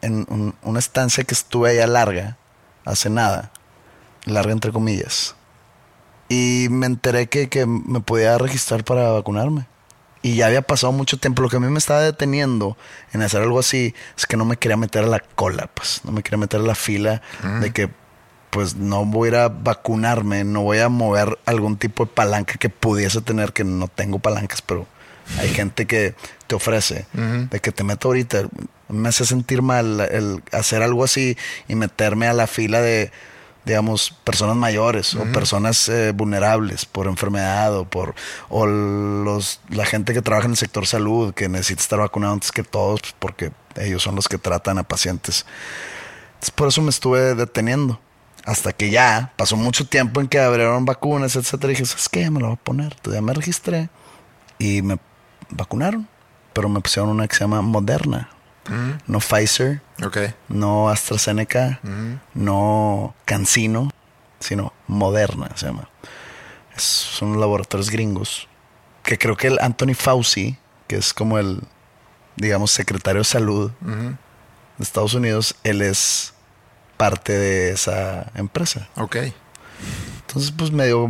[0.01, 2.37] en un- una estancia que estuve allá larga,
[2.85, 3.51] hace nada,
[4.25, 5.35] larga entre comillas,
[6.29, 9.67] y me enteré que, que me podía registrar para vacunarme.
[10.21, 11.43] Y ya había pasado mucho tiempo.
[11.43, 12.77] Lo que a mí me estaba deteniendo
[13.13, 16.01] en hacer algo así es que no me quería meter a la cola, pues.
[16.03, 17.21] No me quería meter a la fila
[17.61, 17.91] de que,
[18.49, 22.55] pues, no voy a ir a vacunarme, no voy a mover algún tipo de palanca
[22.55, 24.87] que pudiese tener, que no tengo palancas, pero
[25.37, 26.15] hay gente que
[26.47, 28.49] te ofrece de que te meto ahorita.
[28.89, 33.11] Me hace sentir mal el hacer algo así y meterme a la fila de
[33.65, 38.15] digamos, personas mayores o personas eh, vulnerables por enfermedad o por
[38.49, 42.51] o los la gente que trabaja en el sector salud que necesita estar vacunado antes
[42.51, 45.45] que todos pues, porque ellos son los que tratan a pacientes.
[46.35, 47.99] Entonces, por eso me estuve deteniendo.
[48.45, 51.71] Hasta que ya pasó mucho tiempo en que abrieron vacunas, etcétera.
[51.71, 52.29] Y dije, ¿sabes qué?
[52.29, 52.93] Me lo voy a poner.
[52.93, 53.89] Entonces ya me registré
[54.59, 54.99] y me
[55.49, 56.07] vacunaron.
[56.53, 58.29] Pero me pusieron una que se llama Moderna.
[59.07, 60.17] No Pfizer, Ok.
[60.49, 61.79] no AstraZeneca,
[62.33, 63.89] no Cancino,
[64.39, 65.87] sino Moderna se llama.
[66.75, 68.47] Es- son laboratorios gringos.
[69.03, 70.57] Que creo que el Anthony Fauci,
[70.87, 71.61] que es como el,
[72.35, 76.33] digamos, secretario de salud de Estados Unidos, él es
[76.97, 78.87] parte de esa empresa.
[78.95, 79.17] Ok.
[80.21, 81.07] Entonces, pues me dio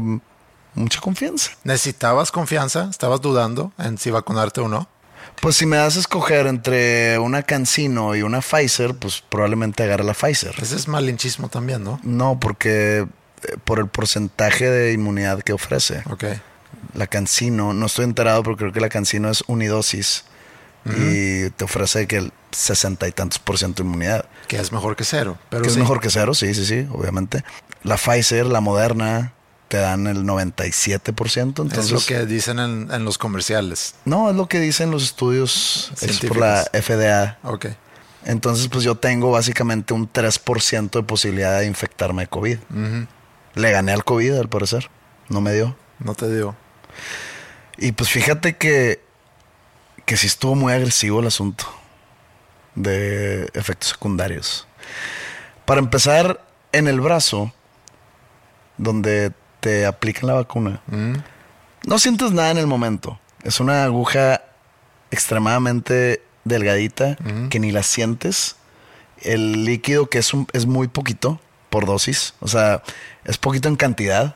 [0.73, 1.51] mucha confianza.
[1.63, 2.87] ¿Necesitabas confianza?
[2.89, 4.87] ¿Estabas dudando en si vacunarte o no?
[5.41, 10.03] Pues si me das a escoger entre una Cancino y una Pfizer, pues probablemente agarre
[10.03, 10.55] la Pfizer.
[10.61, 11.99] Ese es malinchismo también, ¿no?
[12.03, 16.03] No, porque eh, por el porcentaje de inmunidad que ofrece.
[16.09, 16.25] Ok.
[16.93, 20.25] La Cancino, no estoy enterado, pero creo que la Cancino es unidosis
[20.85, 24.25] y te ofrece que el sesenta y tantos por ciento de inmunidad.
[24.47, 25.37] Que es mejor que cero.
[25.49, 27.43] Pero que es mejor que cero, sí, sí, sí, obviamente.
[27.83, 29.33] La Pfizer, la Moderna,
[29.67, 31.41] te dan el 97%.
[31.41, 33.95] Entonces, es lo que dicen en, en los comerciales.
[34.05, 37.39] No, es lo que dicen los estudios hechos por la FDA.
[37.43, 37.67] Ok.
[38.25, 42.57] Entonces, pues yo tengo básicamente un 3% de posibilidad de infectarme de COVID.
[43.53, 44.89] Le gané al COVID, al parecer.
[45.29, 45.75] No me dio.
[45.99, 46.55] No te digo.
[47.77, 49.01] Y pues fíjate que,
[50.05, 51.65] que sí estuvo muy agresivo el asunto
[52.73, 54.67] de efectos secundarios.
[55.65, 57.53] Para empezar, en el brazo,
[58.77, 59.31] donde
[59.65, 60.79] te aplican la vacuna,
[61.87, 63.19] no sientes nada en el momento.
[63.43, 64.41] Es una aguja
[65.09, 67.17] extremadamente delgadita
[67.49, 68.57] que ni la sientes.
[69.21, 71.39] El líquido que es, un- es muy poquito
[71.71, 72.83] por dosis, o sea,
[73.23, 74.35] es poquito en cantidad.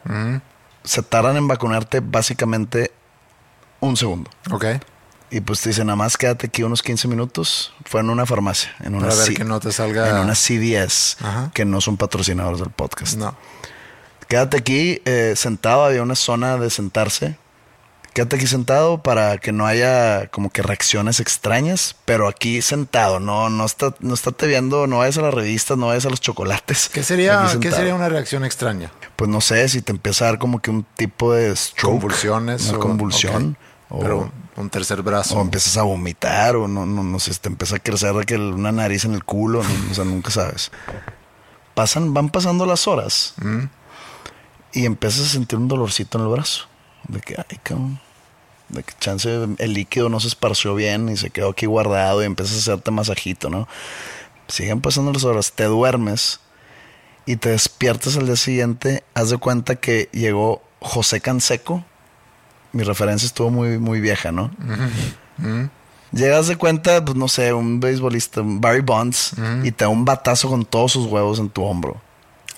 [0.84, 2.92] Se tardan en vacunarte básicamente
[3.82, 4.32] un segundo.
[4.52, 4.66] Ok.
[5.32, 7.72] Y pues te dicen, nada más quédate aquí unos 15 minutos.
[7.86, 10.34] Fue en una farmacia, en una, Para ver C- que no te salga- En una
[10.34, 11.52] CVS, Ajá.
[11.54, 13.16] que no son patrocinadores del podcast.
[13.18, 13.36] No.
[14.30, 17.36] Quédate aquí eh, sentado, había una zona de sentarse.
[18.14, 23.50] Quédate aquí sentado para que no haya como que reacciones extrañas, pero aquí sentado, no,
[23.50, 26.90] no está, no estate viendo, no vayas a las revistas, no vayas a los chocolates.
[26.90, 28.92] ¿Qué sería, ¿qué sería una reacción extraña?
[29.16, 32.70] Pues no sé, si te empieza a dar como que un tipo de stroke, Convulsiones.
[32.70, 33.58] una o- convulsión,
[33.90, 35.36] o, Pero un tercer brazo.
[35.38, 39.06] o empiezas a vomitar, o no, no, no sé, te empieza a crecer una nariz
[39.06, 40.72] en el culo, no, o sea, nunca sabes.
[41.76, 43.36] Pasan, van pasando las horas
[44.74, 46.66] y empiezas a sentir un dolorcito en el brazo.
[47.08, 48.00] De que, ay, cabrón.
[48.68, 52.26] De que chance el líquido no se esparció bien y se quedó aquí guardado y
[52.26, 53.68] empiezas a hacerte masajito, ¿no?
[54.48, 56.40] Siguen pasando las horas, te duermes
[57.26, 59.04] y te despiertas al día siguiente.
[59.14, 61.84] Haz de cuenta que llegó José Canseco.
[62.72, 64.52] Mi referencia estuvo muy, muy vieja, ¿no?
[66.12, 70.50] Llegas de cuenta, pues no sé, un beisbolista, Barry Bonds, y te da un batazo
[70.50, 72.02] con todos sus huevos en tu hombro.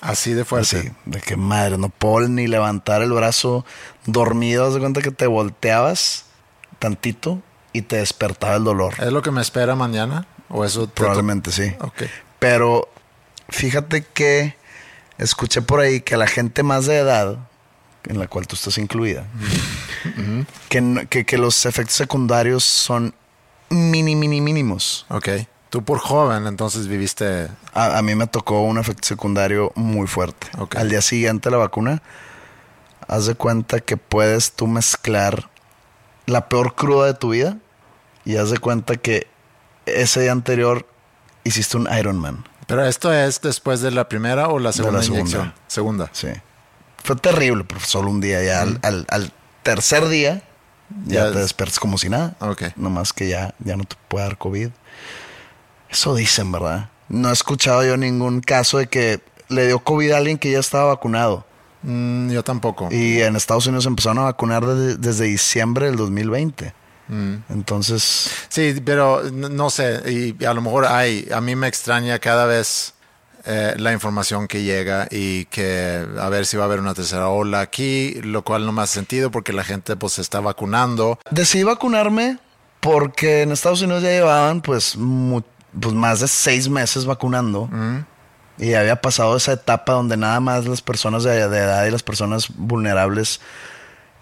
[0.02, 0.78] Así de fuerte.
[0.78, 3.64] Así, de que madre, no puedo ni levantar el brazo
[4.04, 4.66] dormido.
[4.66, 6.26] Haz de cuenta que te volteabas
[6.78, 7.40] tantito
[7.72, 8.94] y te despertaba el dolor.
[8.98, 10.26] ¿Es lo que me espera mañana?
[10.48, 11.72] ¿O eso te Probablemente sí.
[11.80, 12.02] Ok.
[12.38, 12.88] Pero
[13.48, 14.56] fíjate que
[15.18, 17.38] escuché por ahí que la gente más de edad,
[18.08, 19.24] en la cual tú estás incluida,
[20.68, 23.14] que, no- que, que los efectos secundarios son
[23.70, 25.06] mini, mini, mínimos.
[25.08, 25.28] Ok.
[25.72, 27.48] Tú por joven, entonces viviste...
[27.72, 30.48] A, a mí me tocó un efecto secundario muy fuerte.
[30.76, 32.02] Al día siguiente la vacuna,
[33.08, 35.48] haz de cuenta que puedes tú mezclar
[36.26, 37.56] la peor cruda de tu vida
[38.26, 39.28] y haz de cuenta que
[39.86, 40.86] ese día anterior
[41.42, 42.44] hiciste un Ironman.
[42.66, 45.20] Pero esto es después de la primera o la segunda, segunda.
[45.22, 45.54] inyección.
[45.68, 46.10] Segunda.
[46.12, 46.28] Sí.
[47.02, 48.42] Fue terrible, pero solo un día.
[48.44, 50.42] Ya al, al- al tercer día,
[51.06, 52.36] ya, Ya te es- despiertas como si nada.
[52.40, 52.64] Ok.
[52.76, 54.68] Nomás que ya, ya no te puede dar COVID.
[55.92, 56.88] Eso dicen, ¿verdad?
[57.08, 60.58] No he escuchado yo ningún caso de que le dio COVID a alguien que ya
[60.58, 61.44] estaba vacunado.
[61.82, 62.88] Mm, yo tampoco.
[62.90, 66.72] Y en Estados Unidos empezaron a vacunar desde, desde diciembre del 2020.
[67.08, 67.34] Mm.
[67.50, 72.46] Entonces, Sí, pero no sé, y a lo mejor hay, a mí me extraña cada
[72.46, 72.94] vez
[73.44, 77.28] eh, la información que llega y que a ver si va a haber una tercera
[77.28, 81.18] ola aquí, lo cual no me hace sentido porque la gente pues se está vacunando.
[81.30, 82.38] decidí vacunarme
[82.82, 84.96] porque en Estados Unidos ya llevaban pues,
[85.78, 87.68] pues más de seis meses vacunando.
[88.58, 92.02] Y había pasado esa etapa donde nada más las personas de, de edad y las
[92.02, 93.40] personas vulnerables.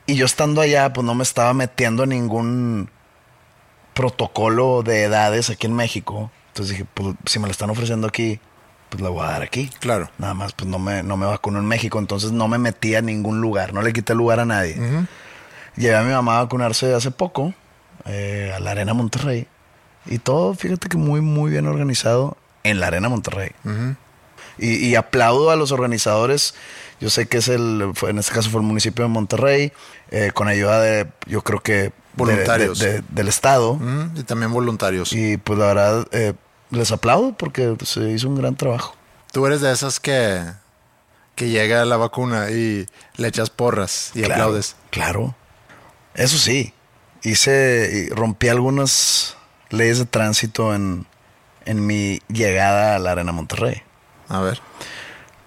[0.07, 2.91] Y yo estando allá, pues no me estaba metiendo en ningún
[3.95, 6.31] protocolo de edades aquí en México.
[6.49, 8.41] Entonces dije, pues si me lo están ofreciendo aquí,
[8.89, 9.71] pues la voy a dar aquí.
[9.79, 10.11] Claro.
[10.19, 13.03] Nada más, pues no me, no me vacuno en México, entonces no me metí a
[13.03, 14.77] ningún lugar, no le quité lugar a nadie.
[15.77, 17.55] Llevé a mi mamá a vacunarse hace poco,
[18.07, 19.47] eh, a la Arena Monterrey.
[20.11, 23.53] Y todo, fíjate que muy, muy bien organizado en la Arena Monterrey.
[24.59, 26.55] y, y aplaudo a los organizadores.
[27.01, 29.73] Yo sé que es el, fue- en este caso fue el municipio de Monterrey,
[30.11, 32.79] eh, con ayuda de, yo creo que Voluntarios.
[32.79, 33.79] de- de- del Estado.
[34.17, 35.13] Y también voluntarios.
[35.15, 36.35] Y pues la verdad, eh,
[36.71, 38.95] les aplaudo porque se hizo un gran trabajo.
[39.33, 40.43] Tú eres de esas que,
[41.37, 42.87] que llega la vacuna y
[43.17, 44.77] le echas porras y Claro, aplaudes.
[44.91, 45.35] Claro.
[46.15, 46.75] Eso sí,
[47.23, 49.37] hice, rompí algunas
[49.71, 51.07] leyes de tránsito en,
[51.65, 53.83] en mi llegada a la Arena Monterrey.
[54.29, 54.61] A ver.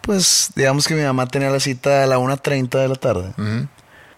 [0.01, 3.67] Pues digamos que mi mamá tenía la cita a la 1.30 de la tarde Ujú.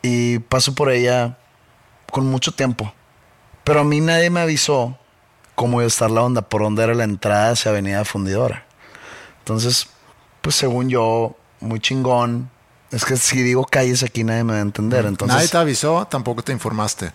[0.02, 1.38] y paso por ella
[2.12, 2.92] con mucho tiempo.
[3.64, 4.98] Pero a mí nadie me avisó
[5.54, 8.66] cómo iba a estar la onda, por dónde era la entrada hacia Avenida Fundidora.
[9.40, 9.88] Entonces,
[10.42, 12.50] pues según yo, muy chingón.
[12.92, 15.06] Es que si digo calles aquí nadie me va a entender.
[15.06, 17.12] Entonces, Nadie te avisó, tampoco te informaste.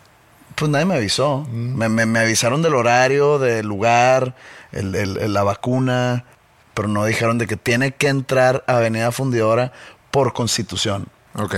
[0.60, 1.44] Pues nadie me avisó.
[1.50, 4.36] Me, me- me avisaron del horario, del lugar,
[4.70, 6.24] el- el- la vacuna,
[6.74, 9.72] pero no dijeron de que tiene que entrar a Avenida Fundidora
[10.12, 11.08] por Constitución.
[11.34, 11.56] Ok.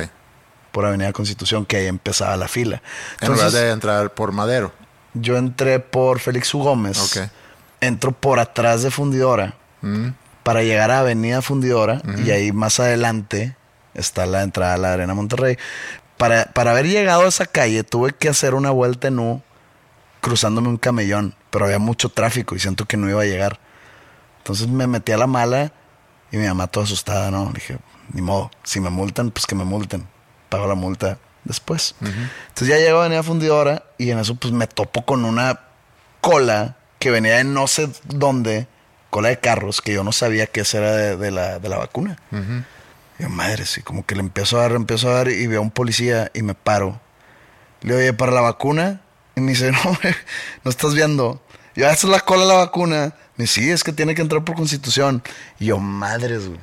[0.71, 2.81] Por Avenida Constitución, que ahí empezaba la fila.
[3.21, 4.73] En lugar Entonces, de entrar por Madero.
[5.13, 6.61] yo entré por Félix U.
[6.61, 6.99] Gómez.
[6.99, 7.29] Ok.
[7.83, 10.11] Entro por atrás de Fundidora Mm.
[10.45, 13.57] para llegar a Avenida Fundidora y ahí más adelante
[13.95, 15.59] está la entrada a la Arena Monterrey.
[16.23, 19.43] Para, para haber llegado a esa calle tuve que hacer una vuelta en U
[20.21, 23.59] cruzándome un camellón, pero había mucho tráfico y siento que no iba a llegar.
[24.39, 25.73] Entonces me metí a la mala
[26.31, 27.47] y mi mamá toda asustada, ¿no?
[27.47, 27.79] Le dije,
[28.13, 30.07] ni modo, si me multan, pues que me multen.
[30.49, 31.97] Pago la multa después.
[32.01, 35.59] Entonces ya llego a Avenida Fundidora y en eso pues me topo con una
[36.21, 38.69] cola que venía de no sé dónde,
[39.11, 41.79] cola de carros, que yo no sabía que esa era de, de la, de la
[41.79, 42.17] vacuna.
[43.19, 45.61] Y yo, madre, sí, como que le empiezo a dar, empiezo a dar y veo
[45.61, 47.01] a un policía y me paro.
[47.83, 49.01] Le digo, oye, ¿para la vacuna?
[49.35, 49.99] Y me dice, no,
[50.65, 51.43] no estás viendo.
[51.75, 53.15] Y yo, "Ah, esa es la cola de la vacuna.
[53.37, 55.23] Me dice, sí, es que tiene que entrar por constitución.
[55.59, 56.61] Y yo, madres, güey.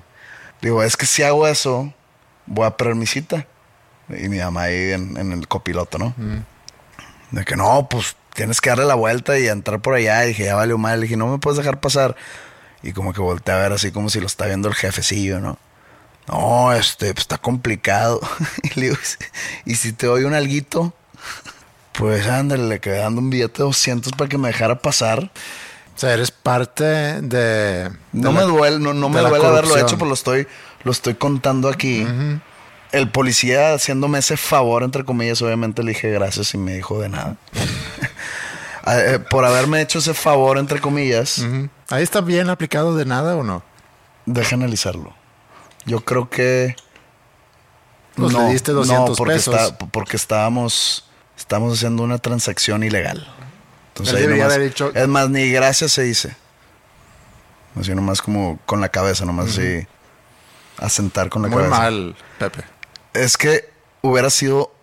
[0.61, 1.93] Digo, es que si hago eso,
[2.45, 3.47] voy a perder mi cita.
[4.09, 6.13] Y mi mamá ahí en, en el copiloto, ¿no?
[7.31, 10.25] De que no, pues tienes que darle la vuelta y entrar por allá.
[10.25, 10.99] Y dije, ya valió mal.
[10.99, 12.15] Le dije, no me puedes dejar pasar.
[12.81, 15.57] Y como que volteé a ver así como si lo está viendo el jefecillo, ¿no?
[16.29, 18.19] No, este, pues está complicado.
[18.63, 18.97] y le digo,
[19.65, 20.93] ¿y si te doy un alguito?
[21.93, 25.31] Pues ándale, le quedé dando un billete de 200 para que me dejara pasar.
[25.95, 27.91] O sea, eres parte de...
[28.13, 30.47] No me duele, no, me duele haberlo hecho, pero lo estoy,
[30.83, 32.07] lo estoy contando aquí.
[32.93, 37.09] El policía haciéndome ese favor, entre comillas, obviamente le dije gracias y me dijo de
[37.09, 37.35] nada.
[38.87, 41.45] Eh, Por haberme hecho ese favor, entre comillas.
[41.89, 43.61] ¿Ahí está bien aplicado de nada o no?
[44.25, 45.13] deja analizarlo.
[45.85, 46.75] Yo creo que.
[48.15, 49.55] Pues le diste 200 porque pesos.
[49.55, 51.05] está- porque estábamos,
[51.37, 53.27] estábamos haciendo una transacción ilegal.
[53.89, 56.35] Entonces ahí nomás- haber dicho- Es más, ni gracias se dice.
[57.79, 59.85] Así nomás como con la cabeza, nomás así.
[60.77, 61.77] Asentar con la Muy cabeza.
[61.77, 62.63] mal, Pepe.
[63.13, 63.69] Es que
[64.01, 64.73] hubiera sido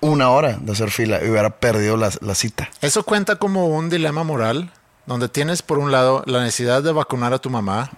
[0.00, 2.68] una hora de hacer fila y hubiera perdido la, la cita.
[2.80, 4.72] Eso cuenta como un dilema moral,
[5.06, 7.90] donde tienes por un lado la necesidad de vacunar a tu mamá,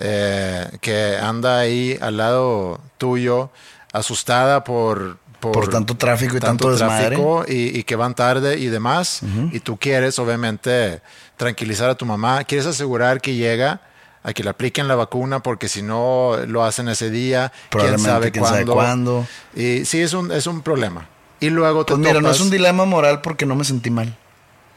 [0.00, 3.50] eh, que anda ahí al lado tuyo,
[3.92, 5.18] asustada por...
[5.40, 7.06] Por tanto tráfico y tanto desmadre.
[7.16, 9.20] tráfico y, y que van tarde y demás.
[9.52, 11.00] Y tú quieres, obviamente,
[11.38, 12.44] tranquilizar a tu mamá.
[12.44, 13.80] Quieres asegurar que llega
[14.22, 18.32] a que le apliquen la vacuna, porque si no lo hacen ese día, quién sabe
[18.32, 18.74] quién sabe cuándo.
[18.74, 19.26] cuándo.
[19.54, 21.08] Y sí, es un, es un problema.
[21.40, 23.88] Y luego te Pues mira, no topas- es un dilema moral porque no me sentí
[23.88, 24.14] mal.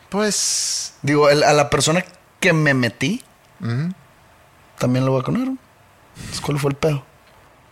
[0.08, 2.06] Pues Digo, el- a la persona
[2.40, 3.22] que me metí,
[4.84, 5.58] también lo vacunaron.
[6.42, 7.06] ¿Cuál fue el pedo?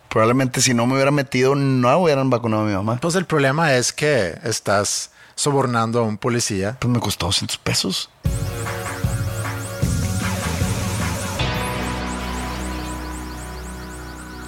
[0.08, 3.00] Probablemente si no me hubiera metido, no hubieran vacunado a mi mamá.
[3.02, 6.78] Pues el problema es que estás sobornando a un policía.
[6.80, 8.10] Pues me costó 200 pesos.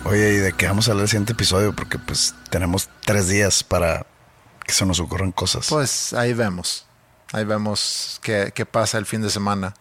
[0.05, 1.75] Oye, ¿y de qué vamos a hablar el siguiente episodio?
[1.75, 4.05] Porque pues tenemos tres días para
[4.65, 5.67] que se nos ocurran cosas.
[5.67, 6.85] Pues ahí vemos.
[7.33, 9.73] Ahí vemos qué, qué pasa el fin de semana.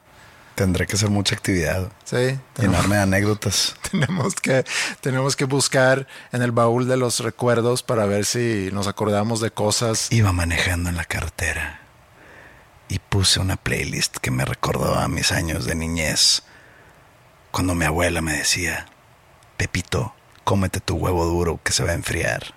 [0.54, 1.90] Tendré que hacer mucha actividad.
[2.04, 3.74] Sí, Llenarme de anécdotas.
[3.90, 4.64] tenemos que,
[5.00, 9.50] tenemos que buscar en el baúl de los recuerdos para ver si nos acordamos de
[9.50, 10.08] cosas.
[10.10, 11.80] Iba manejando en la carretera
[12.88, 16.42] y puse una playlist que me recordó a mis años de niñez.
[17.50, 18.86] Cuando mi abuela me decía,
[19.56, 22.54] Pepito, cómete tu huevo duro que se va a enfriar.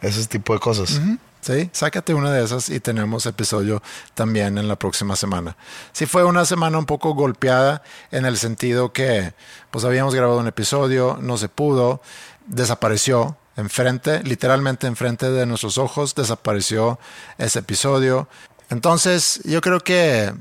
[0.00, 1.00] Ese tipo de cosas.
[1.40, 1.70] ¿Sí?
[1.72, 3.82] Sácate una de esas y tenemos episodio
[4.14, 5.56] también en la próxima semana.
[5.92, 9.34] Sí fue una semana un poco golpeada en el sentido que
[9.70, 12.00] pues habíamos grabado un episodio, no se pudo,
[12.46, 16.98] desapareció enfrente, literalmente enfrente de nuestros ojos, desapareció
[17.38, 18.28] ese episodio.
[18.70, 20.32] Entonces, yo creo que,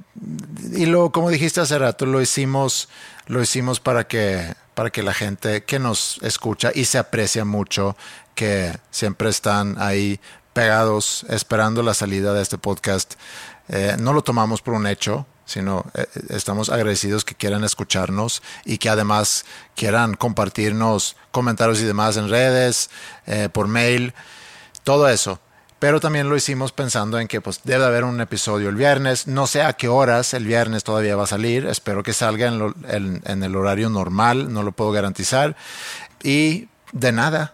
[0.74, 2.88] y lo, como dijiste hace rato, lo hicimos,
[3.26, 7.98] lo hicimos para que, para que la gente que nos escucha y se aprecia mucho,
[8.36, 10.20] que siempre están ahí
[10.54, 13.16] pegados esperando la salida de este podcast.
[13.68, 18.78] Eh, no lo tomamos por un hecho, sino eh, estamos agradecidos que quieran escucharnos y
[18.78, 19.46] que además
[19.76, 22.90] quieran compartirnos comentarios y demás en redes,
[23.26, 24.14] eh, por mail,
[24.84, 25.40] todo eso.
[25.80, 29.28] Pero también lo hicimos pensando en que pues, debe haber un episodio el viernes.
[29.28, 31.68] No sé a qué horas el viernes todavía va a salir.
[31.68, 35.56] Espero que salga en, en el horario normal, no lo puedo garantizar.
[36.22, 37.54] Y de nada,